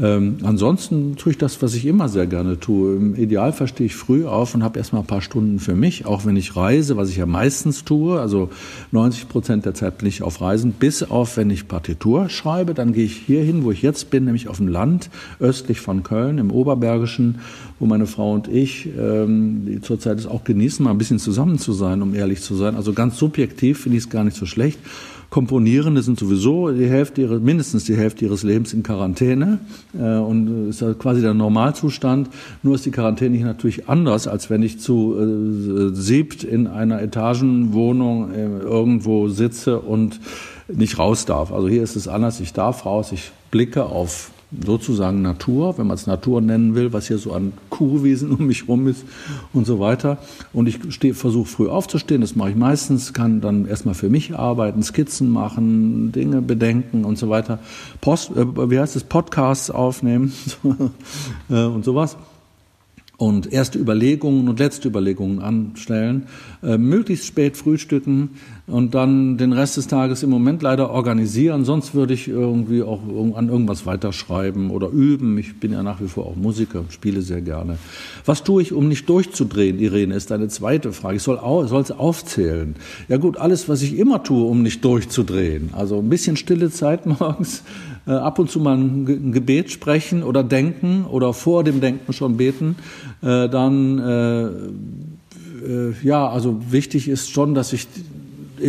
Ähm, 0.00 0.38
ansonsten 0.42 1.16
tue 1.16 1.32
ich 1.32 1.38
das, 1.38 1.60
was 1.60 1.74
ich 1.74 1.84
immer 1.84 2.08
sehr 2.08 2.26
gerne 2.26 2.60
tue. 2.60 2.96
Im 2.96 3.16
Idealfall 3.16 3.66
stehe 3.66 3.86
ich 3.86 3.96
früh 3.96 4.26
auf 4.26 4.54
und 4.54 4.62
habe 4.62 4.78
erstmal 4.78 5.02
ein 5.02 5.06
paar 5.06 5.22
Stunden 5.22 5.58
für 5.58 5.74
mich, 5.74 6.06
auch 6.06 6.24
wenn 6.24 6.36
ich 6.36 6.54
reise, 6.54 6.96
was 6.96 7.10
ich 7.10 7.16
ja 7.16 7.26
meistens 7.26 7.84
tue. 7.84 8.20
Also 8.20 8.50
90 8.92 9.28
Prozent 9.28 9.64
der 9.64 9.74
Zeit 9.74 9.98
bin 9.98 10.08
ich 10.08 10.22
auf 10.22 10.40
Reisen, 10.40 10.72
bis 10.72 11.02
auf 11.02 11.36
wenn 11.36 11.50
ich 11.50 11.66
Partitur 11.66 12.28
schreibe. 12.28 12.74
Dann 12.74 12.92
gehe 12.92 13.04
ich 13.04 13.16
hier 13.16 13.42
hin, 13.42 13.64
wo 13.64 13.72
ich 13.72 13.82
jetzt 13.82 14.10
bin, 14.10 14.24
nämlich 14.24 14.48
auf 14.48 14.58
dem 14.58 14.68
Land, 14.68 15.10
östlich 15.40 15.80
von 15.80 16.04
Köln, 16.04 16.38
im 16.38 16.52
Oberbergischen, 16.52 17.40
wo 17.80 17.86
meine 17.86 18.06
Frau 18.06 18.32
und 18.32 18.46
ich, 18.46 18.88
ähm, 18.96 19.80
zurzeit 19.82 20.18
es 20.18 20.26
auch 20.26 20.44
genießen, 20.44 20.84
mal 20.84 20.92
ein 20.92 20.98
bisschen 20.98 21.18
zusammen 21.18 21.58
zu 21.58 21.72
sein, 21.72 22.02
um 22.02 22.14
ehrlich 22.14 22.40
zu 22.40 22.54
sein. 22.54 22.76
Also 22.76 22.92
ganz 22.92 23.16
subjektiv 23.16 23.80
finde 23.80 23.98
ich 23.98 24.04
es 24.04 24.10
gar 24.10 24.22
nicht 24.22 24.36
so 24.36 24.46
schlecht 24.46 24.78
Komponierende 25.30 26.00
sind 26.00 26.18
sowieso 26.18 26.70
die 26.70 26.88
Hälfte 26.88 27.20
ihres, 27.20 27.42
mindestens 27.42 27.84
die 27.84 27.96
Hälfte 27.96 28.24
ihres 28.24 28.42
Lebens 28.42 28.72
in 28.72 28.82
Quarantäne 28.82 29.58
äh, 29.98 30.16
und 30.16 30.70
ist 30.70 30.82
quasi 30.98 31.20
der 31.20 31.34
Normalzustand. 31.34 32.30
Nur 32.62 32.76
ist 32.76 32.86
die 32.86 32.90
Quarantäne 32.90 33.36
hier 33.36 33.44
natürlich 33.44 33.88
anders, 33.90 34.26
als 34.26 34.48
wenn 34.48 34.62
ich 34.62 34.80
zu 34.80 35.16
äh, 35.18 35.94
siebt 35.94 36.44
in 36.44 36.66
einer 36.66 37.02
Etagenwohnung 37.02 38.32
äh, 38.32 38.46
irgendwo 38.46 39.28
sitze 39.28 39.80
und 39.80 40.18
nicht 40.68 40.98
raus 40.98 41.26
darf. 41.26 41.52
Also 41.52 41.68
hier 41.68 41.82
ist 41.82 41.96
es 41.96 42.08
anders. 42.08 42.40
Ich 42.40 42.54
darf 42.54 42.86
raus. 42.86 43.12
Ich 43.12 43.30
blicke 43.50 43.84
auf 43.84 44.30
sozusagen 44.64 45.20
Natur, 45.20 45.76
wenn 45.76 45.86
man 45.86 45.96
es 45.96 46.06
Natur 46.06 46.40
nennen 46.40 46.74
will, 46.74 46.92
was 46.92 47.08
hier 47.08 47.18
so 47.18 47.32
an 47.32 47.52
Kurwiesen 47.68 48.30
um 48.38 48.46
mich 48.46 48.68
rum 48.68 48.86
ist 48.86 49.04
und 49.52 49.66
so 49.66 49.78
weiter. 49.78 50.18
Und 50.52 50.68
ich 50.68 50.78
versuche 51.14 51.48
früh 51.48 51.68
aufzustehen, 51.68 52.20
das 52.20 52.34
mache 52.36 52.50
ich 52.50 52.56
meistens, 52.56 53.12
kann 53.12 53.40
dann 53.40 53.66
erstmal 53.66 53.94
für 53.94 54.08
mich 54.08 54.36
arbeiten, 54.36 54.82
Skizzen 54.82 55.30
machen, 55.30 56.12
Dinge 56.12 56.40
bedenken 56.40 57.04
und 57.04 57.18
so 57.18 57.28
weiter. 57.28 57.58
Post, 58.00 58.30
äh, 58.36 58.70
wie 58.70 58.78
heißt 58.78 58.96
es, 58.96 59.04
Podcasts 59.04 59.70
aufnehmen 59.70 60.32
äh, 61.50 61.64
und 61.64 61.84
sowas 61.84 62.16
und 63.18 63.52
erste 63.52 63.80
Überlegungen 63.80 64.48
und 64.48 64.60
letzte 64.60 64.86
Überlegungen 64.86 65.40
anstellen, 65.40 66.26
äh, 66.62 66.78
möglichst 66.78 67.26
spät 67.26 67.56
frühstücken 67.56 68.30
und 68.68 68.94
dann 68.94 69.36
den 69.38 69.52
Rest 69.52 69.76
des 69.76 69.88
Tages 69.88 70.22
im 70.22 70.30
Moment 70.30 70.62
leider 70.62 70.90
organisieren. 70.90 71.64
Sonst 71.64 71.94
würde 71.94 72.14
ich 72.14 72.28
irgendwie 72.28 72.80
auch 72.82 73.00
an 73.34 73.48
irgendwas 73.48 73.86
weiterschreiben 73.86 74.70
oder 74.70 74.90
üben. 74.90 75.36
Ich 75.36 75.58
bin 75.58 75.72
ja 75.72 75.82
nach 75.82 76.00
wie 76.00 76.06
vor 76.06 76.26
auch 76.26 76.36
Musiker, 76.36 76.84
spiele 76.90 77.20
sehr 77.22 77.40
gerne. 77.40 77.78
Was 78.24 78.44
tue 78.44 78.62
ich, 78.62 78.72
um 78.72 78.86
nicht 78.86 79.08
durchzudrehen, 79.08 79.80
Irene, 79.80 80.14
ist 80.14 80.30
eine 80.30 80.46
zweite 80.46 80.92
Frage. 80.92 81.16
Ich 81.16 81.22
soll 81.24 81.40
es 81.80 81.90
aufzählen. 81.90 82.76
Ja 83.08 83.16
gut, 83.16 83.36
alles, 83.36 83.68
was 83.68 83.82
ich 83.82 83.98
immer 83.98 84.22
tue, 84.22 84.44
um 84.44 84.62
nicht 84.62 84.84
durchzudrehen. 84.84 85.70
Also 85.72 85.98
ein 85.98 86.08
bisschen 86.08 86.36
stille 86.36 86.70
Zeit 86.70 87.04
morgens, 87.20 87.64
äh, 88.08 88.12
ab 88.12 88.38
und 88.38 88.50
zu 88.50 88.58
mal 88.58 88.76
ein 88.76 89.32
Gebet 89.32 89.70
sprechen 89.70 90.22
oder 90.22 90.42
denken 90.42 91.04
oder 91.04 91.34
vor 91.34 91.62
dem 91.62 91.80
Denken 91.80 92.12
schon 92.12 92.38
beten, 92.38 92.76
äh, 93.22 93.48
dann 93.48 93.98
äh, 93.98 94.46
äh, 95.66 95.94
ja, 96.02 96.28
also 96.28 96.60
wichtig 96.70 97.08
ist 97.08 97.30
schon, 97.30 97.54
dass 97.54 97.72
ich 97.72 97.86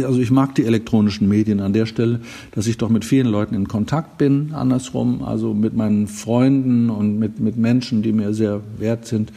also 0.06 0.20
ich 0.20 0.30
mag 0.30 0.54
die 0.54 0.66
elektronischen 0.66 1.28
Medien 1.28 1.62
an 1.62 1.74
der 1.74 1.88
Stelle, 1.88 2.20
dass 2.52 2.68
ich 2.68 2.78
doch 2.78 2.90
mit 2.90 3.04
vielen 3.06 3.26
Leuten 3.26 3.56
in 3.56 3.68
Kontakt 3.68 4.20
bin, 4.20 4.52
andersrum, 4.54 5.24
also 5.24 5.56
mit 5.56 5.76
meinen 5.76 6.08
Freunden 6.08 6.92
und 6.92 7.18
mit, 7.18 7.40
mit 7.40 7.58
Menschen, 7.58 8.04
die 8.04 8.12
mir 8.12 8.36
sehr 8.36 8.62
wert 8.78 9.08
sind 9.08 9.32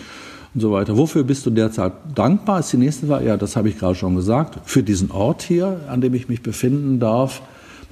und 0.53 0.61
so 0.61 0.71
weiter. 0.71 0.99
Wofür 0.99 1.25
bist 1.25 1.47
du 1.47 1.51
derzeit 1.51 1.93
dankbar? 2.15 2.61
Ist 2.61 2.71
die 2.71 2.77
nächste 2.77 3.07
Frage. 3.07 3.29
Ja, 3.29 3.39
das 3.39 3.57
habe 3.57 3.71
ich 3.71 3.79
gerade 3.79 3.95
schon 3.95 4.15
gesagt. 4.15 4.59
Für 4.69 4.83
diesen 4.83 5.11
Ort 5.11 5.41
hier, 5.41 5.81
an 5.89 6.03
dem 6.03 6.13
ich 6.13 6.29
mich 6.29 6.43
befinden 6.43 7.01
darf, 7.01 7.41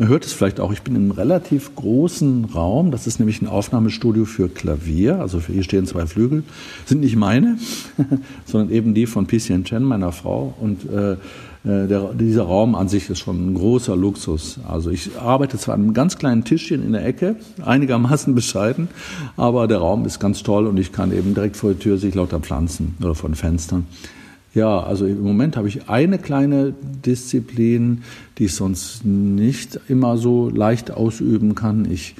man 0.00 0.08
hört 0.08 0.24
es 0.24 0.32
vielleicht 0.32 0.60
auch, 0.60 0.72
ich 0.72 0.80
bin 0.80 0.96
in 0.96 1.02
einem 1.02 1.10
relativ 1.10 1.74
großen 1.74 2.46
Raum. 2.46 2.90
Das 2.90 3.06
ist 3.06 3.18
nämlich 3.18 3.42
ein 3.42 3.46
Aufnahmestudio 3.46 4.24
für 4.24 4.48
Klavier. 4.48 5.20
Also 5.20 5.40
hier 5.40 5.62
stehen 5.62 5.86
zwei 5.86 6.06
Flügel. 6.06 6.42
Sind 6.86 7.00
nicht 7.00 7.16
meine, 7.16 7.58
sondern 8.46 8.70
eben 8.70 8.94
die 8.94 9.04
von 9.04 9.26
Picien 9.26 9.62
Chen, 9.64 9.82
meiner 9.82 10.10
Frau. 10.12 10.54
Und 10.58 10.88
äh, 10.90 11.12
äh, 11.12 11.86
der, 11.86 12.14
dieser 12.14 12.44
Raum 12.44 12.76
an 12.76 12.88
sich 12.88 13.10
ist 13.10 13.18
schon 13.18 13.50
ein 13.50 13.54
großer 13.54 13.94
Luxus. 13.94 14.58
Also 14.66 14.88
ich 14.88 15.18
arbeite 15.18 15.58
zwar 15.58 15.74
an 15.74 15.82
einem 15.82 15.92
ganz 15.92 16.16
kleinen 16.16 16.44
Tischchen 16.44 16.82
in 16.82 16.92
der 16.92 17.04
Ecke, 17.04 17.36
einigermaßen 17.62 18.34
bescheiden, 18.34 18.88
aber 19.36 19.68
der 19.68 19.78
Raum 19.78 20.06
ist 20.06 20.18
ganz 20.18 20.42
toll 20.42 20.66
und 20.66 20.78
ich 20.78 20.92
kann 20.92 21.12
eben 21.12 21.34
direkt 21.34 21.58
vor 21.58 21.72
der 21.72 21.78
Tür 21.78 21.98
sich 21.98 22.14
lauter 22.14 22.40
Pflanzen 22.40 22.96
oder 23.02 23.14
von 23.14 23.34
Fenstern. 23.34 23.86
Ja, 24.52 24.80
also 24.80 25.06
im 25.06 25.22
Moment 25.22 25.56
habe 25.56 25.68
ich 25.68 25.88
eine 25.88 26.18
kleine 26.18 26.74
Disziplin, 27.04 28.02
die 28.38 28.46
ich 28.46 28.54
sonst 28.54 29.04
nicht 29.04 29.78
immer 29.88 30.16
so 30.16 30.50
leicht 30.50 30.90
ausüben 30.90 31.54
kann. 31.54 31.88
Ich, 31.88 32.16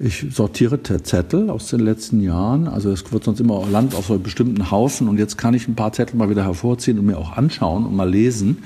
ich 0.00 0.26
sortiere 0.32 0.82
Zettel 0.82 1.48
aus 1.48 1.68
den 1.68 1.80
letzten 1.80 2.20
Jahren. 2.22 2.66
Also 2.66 2.90
es 2.90 3.12
wird 3.12 3.22
sonst 3.22 3.38
immer 3.38 3.64
Land 3.70 3.94
auf 3.94 4.06
so 4.06 4.14
einem 4.14 4.24
bestimmten 4.24 4.72
Haufen 4.72 5.08
und 5.08 5.18
jetzt 5.18 5.38
kann 5.38 5.54
ich 5.54 5.68
ein 5.68 5.76
paar 5.76 5.92
Zettel 5.92 6.16
mal 6.16 6.28
wieder 6.28 6.44
hervorziehen 6.44 6.98
und 6.98 7.06
mir 7.06 7.18
auch 7.18 7.36
anschauen 7.36 7.86
und 7.86 7.94
mal 7.94 8.10
lesen. 8.10 8.58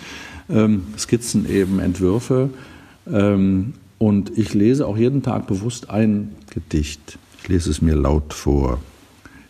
Ähm, 0.48 0.84
Skizzen 0.96 1.48
eben, 1.48 1.80
Entwürfe. 1.80 2.48
Ähm, 3.10 3.74
und 3.98 4.36
ich 4.38 4.54
lese 4.54 4.86
auch 4.86 4.96
jeden 4.96 5.22
Tag 5.22 5.46
bewusst 5.46 5.90
ein 5.90 6.34
Gedicht. 6.50 7.18
Ich 7.42 7.48
lese 7.48 7.68
es 7.70 7.82
mir 7.82 7.96
laut 7.96 8.32
vor 8.32 8.78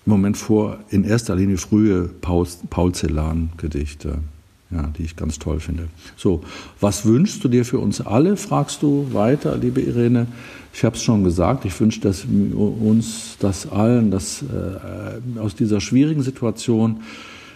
im 0.06 0.10
Moment 0.10 0.36
vor, 0.36 0.78
in 0.90 1.04
erster 1.04 1.34
Linie 1.34 1.56
frühe 1.56 2.10
Paul, 2.20 2.46
Celan-Gedichte, 2.92 4.18
ja, 4.70 4.90
die 4.98 5.04
ich 5.04 5.16
ganz 5.16 5.38
toll 5.38 5.60
finde. 5.60 5.88
So, 6.16 6.42
was 6.80 7.06
wünschst 7.06 7.42
du 7.42 7.48
dir 7.48 7.64
für 7.64 7.78
uns 7.78 8.00
alle, 8.00 8.36
fragst 8.36 8.82
du 8.82 9.08
weiter, 9.12 9.56
liebe 9.56 9.80
Irene. 9.80 10.26
Ich 10.74 10.84
habe 10.84 10.96
es 10.96 11.02
schon 11.02 11.24
gesagt, 11.24 11.64
ich 11.64 11.78
wünsche 11.80 12.00
dass 12.00 12.24
uns, 12.24 13.36
das 13.38 13.70
allen, 13.70 14.10
dass 14.10 14.42
äh, 14.42 15.38
aus 15.38 15.54
dieser 15.54 15.80
schwierigen 15.80 16.22
Situation 16.22 17.00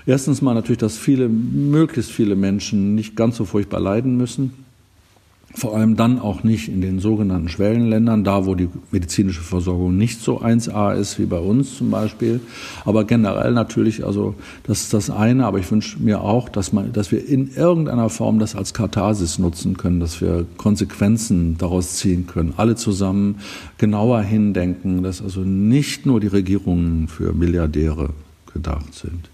erstens 0.06 0.40
mal 0.40 0.54
natürlich, 0.54 0.78
dass 0.78 0.96
viele, 0.96 1.28
möglichst 1.28 2.12
viele 2.12 2.36
Menschen 2.36 2.94
nicht 2.94 3.16
ganz 3.16 3.36
so 3.36 3.44
furchtbar 3.44 3.80
leiden 3.80 4.16
müssen, 4.16 4.52
vor 5.54 5.74
allem 5.74 5.96
dann 5.96 6.18
auch 6.18 6.44
nicht 6.44 6.68
in 6.68 6.82
den 6.82 6.98
sogenannten 6.98 7.48
Schwellenländern, 7.48 8.22
da 8.22 8.44
wo 8.44 8.54
die 8.54 8.68
medizinische 8.90 9.40
Versorgung 9.40 9.96
nicht 9.96 10.20
so 10.20 10.40
1A 10.40 10.94
ist 10.94 11.18
wie 11.18 11.24
bei 11.24 11.38
uns 11.38 11.76
zum 11.76 11.90
Beispiel. 11.90 12.40
Aber 12.84 13.04
generell 13.04 13.52
natürlich, 13.52 14.04
also 14.04 14.34
das 14.64 14.82
ist 14.82 14.94
das 14.94 15.08
eine, 15.10 15.46
aber 15.46 15.58
ich 15.58 15.70
wünsche 15.70 15.98
mir 16.00 16.20
auch, 16.20 16.48
dass, 16.48 16.72
man, 16.72 16.92
dass 16.92 17.12
wir 17.12 17.26
in 17.26 17.50
irgendeiner 17.54 18.10
Form 18.10 18.38
das 18.38 18.54
als 18.54 18.74
Katharsis 18.74 19.38
nutzen 19.38 19.76
können, 19.76 20.00
dass 20.00 20.20
wir 20.20 20.44
Konsequenzen 20.58 21.56
daraus 21.56 21.96
ziehen 21.96 22.26
können, 22.26 22.52
alle 22.56 22.76
zusammen 22.76 23.36
genauer 23.78 24.20
hindenken, 24.20 25.02
dass 25.02 25.22
also 25.22 25.40
nicht 25.40 26.04
nur 26.04 26.20
die 26.20 26.26
Regierungen 26.26 27.08
für 27.08 27.32
Milliardäre 27.32 28.10
gedacht 28.52 28.94
sind. 28.94 29.30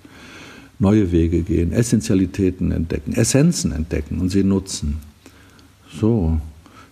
Neue 0.78 1.12
Wege 1.12 1.42
gehen, 1.42 1.72
Essentialitäten 1.72 2.70
entdecken, 2.70 3.14
Essenzen 3.14 3.72
entdecken 3.72 4.20
und 4.20 4.30
sie 4.30 4.44
nutzen. 4.44 4.98
So, 6.00 6.40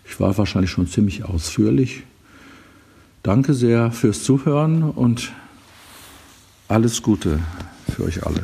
ich 0.04 0.18
war 0.20 0.36
wahrscheinlich 0.38 0.70
schon 0.70 0.86
ziemlich 0.86 1.24
ausführlich. 1.24 2.04
Danke 3.22 3.54
sehr 3.54 3.92
fürs 3.92 4.22
Zuhören 4.22 4.82
und 4.82 5.32
alles 6.68 7.02
Gute 7.02 7.38
für 7.94 8.04
euch 8.04 8.26
alle. 8.26 8.42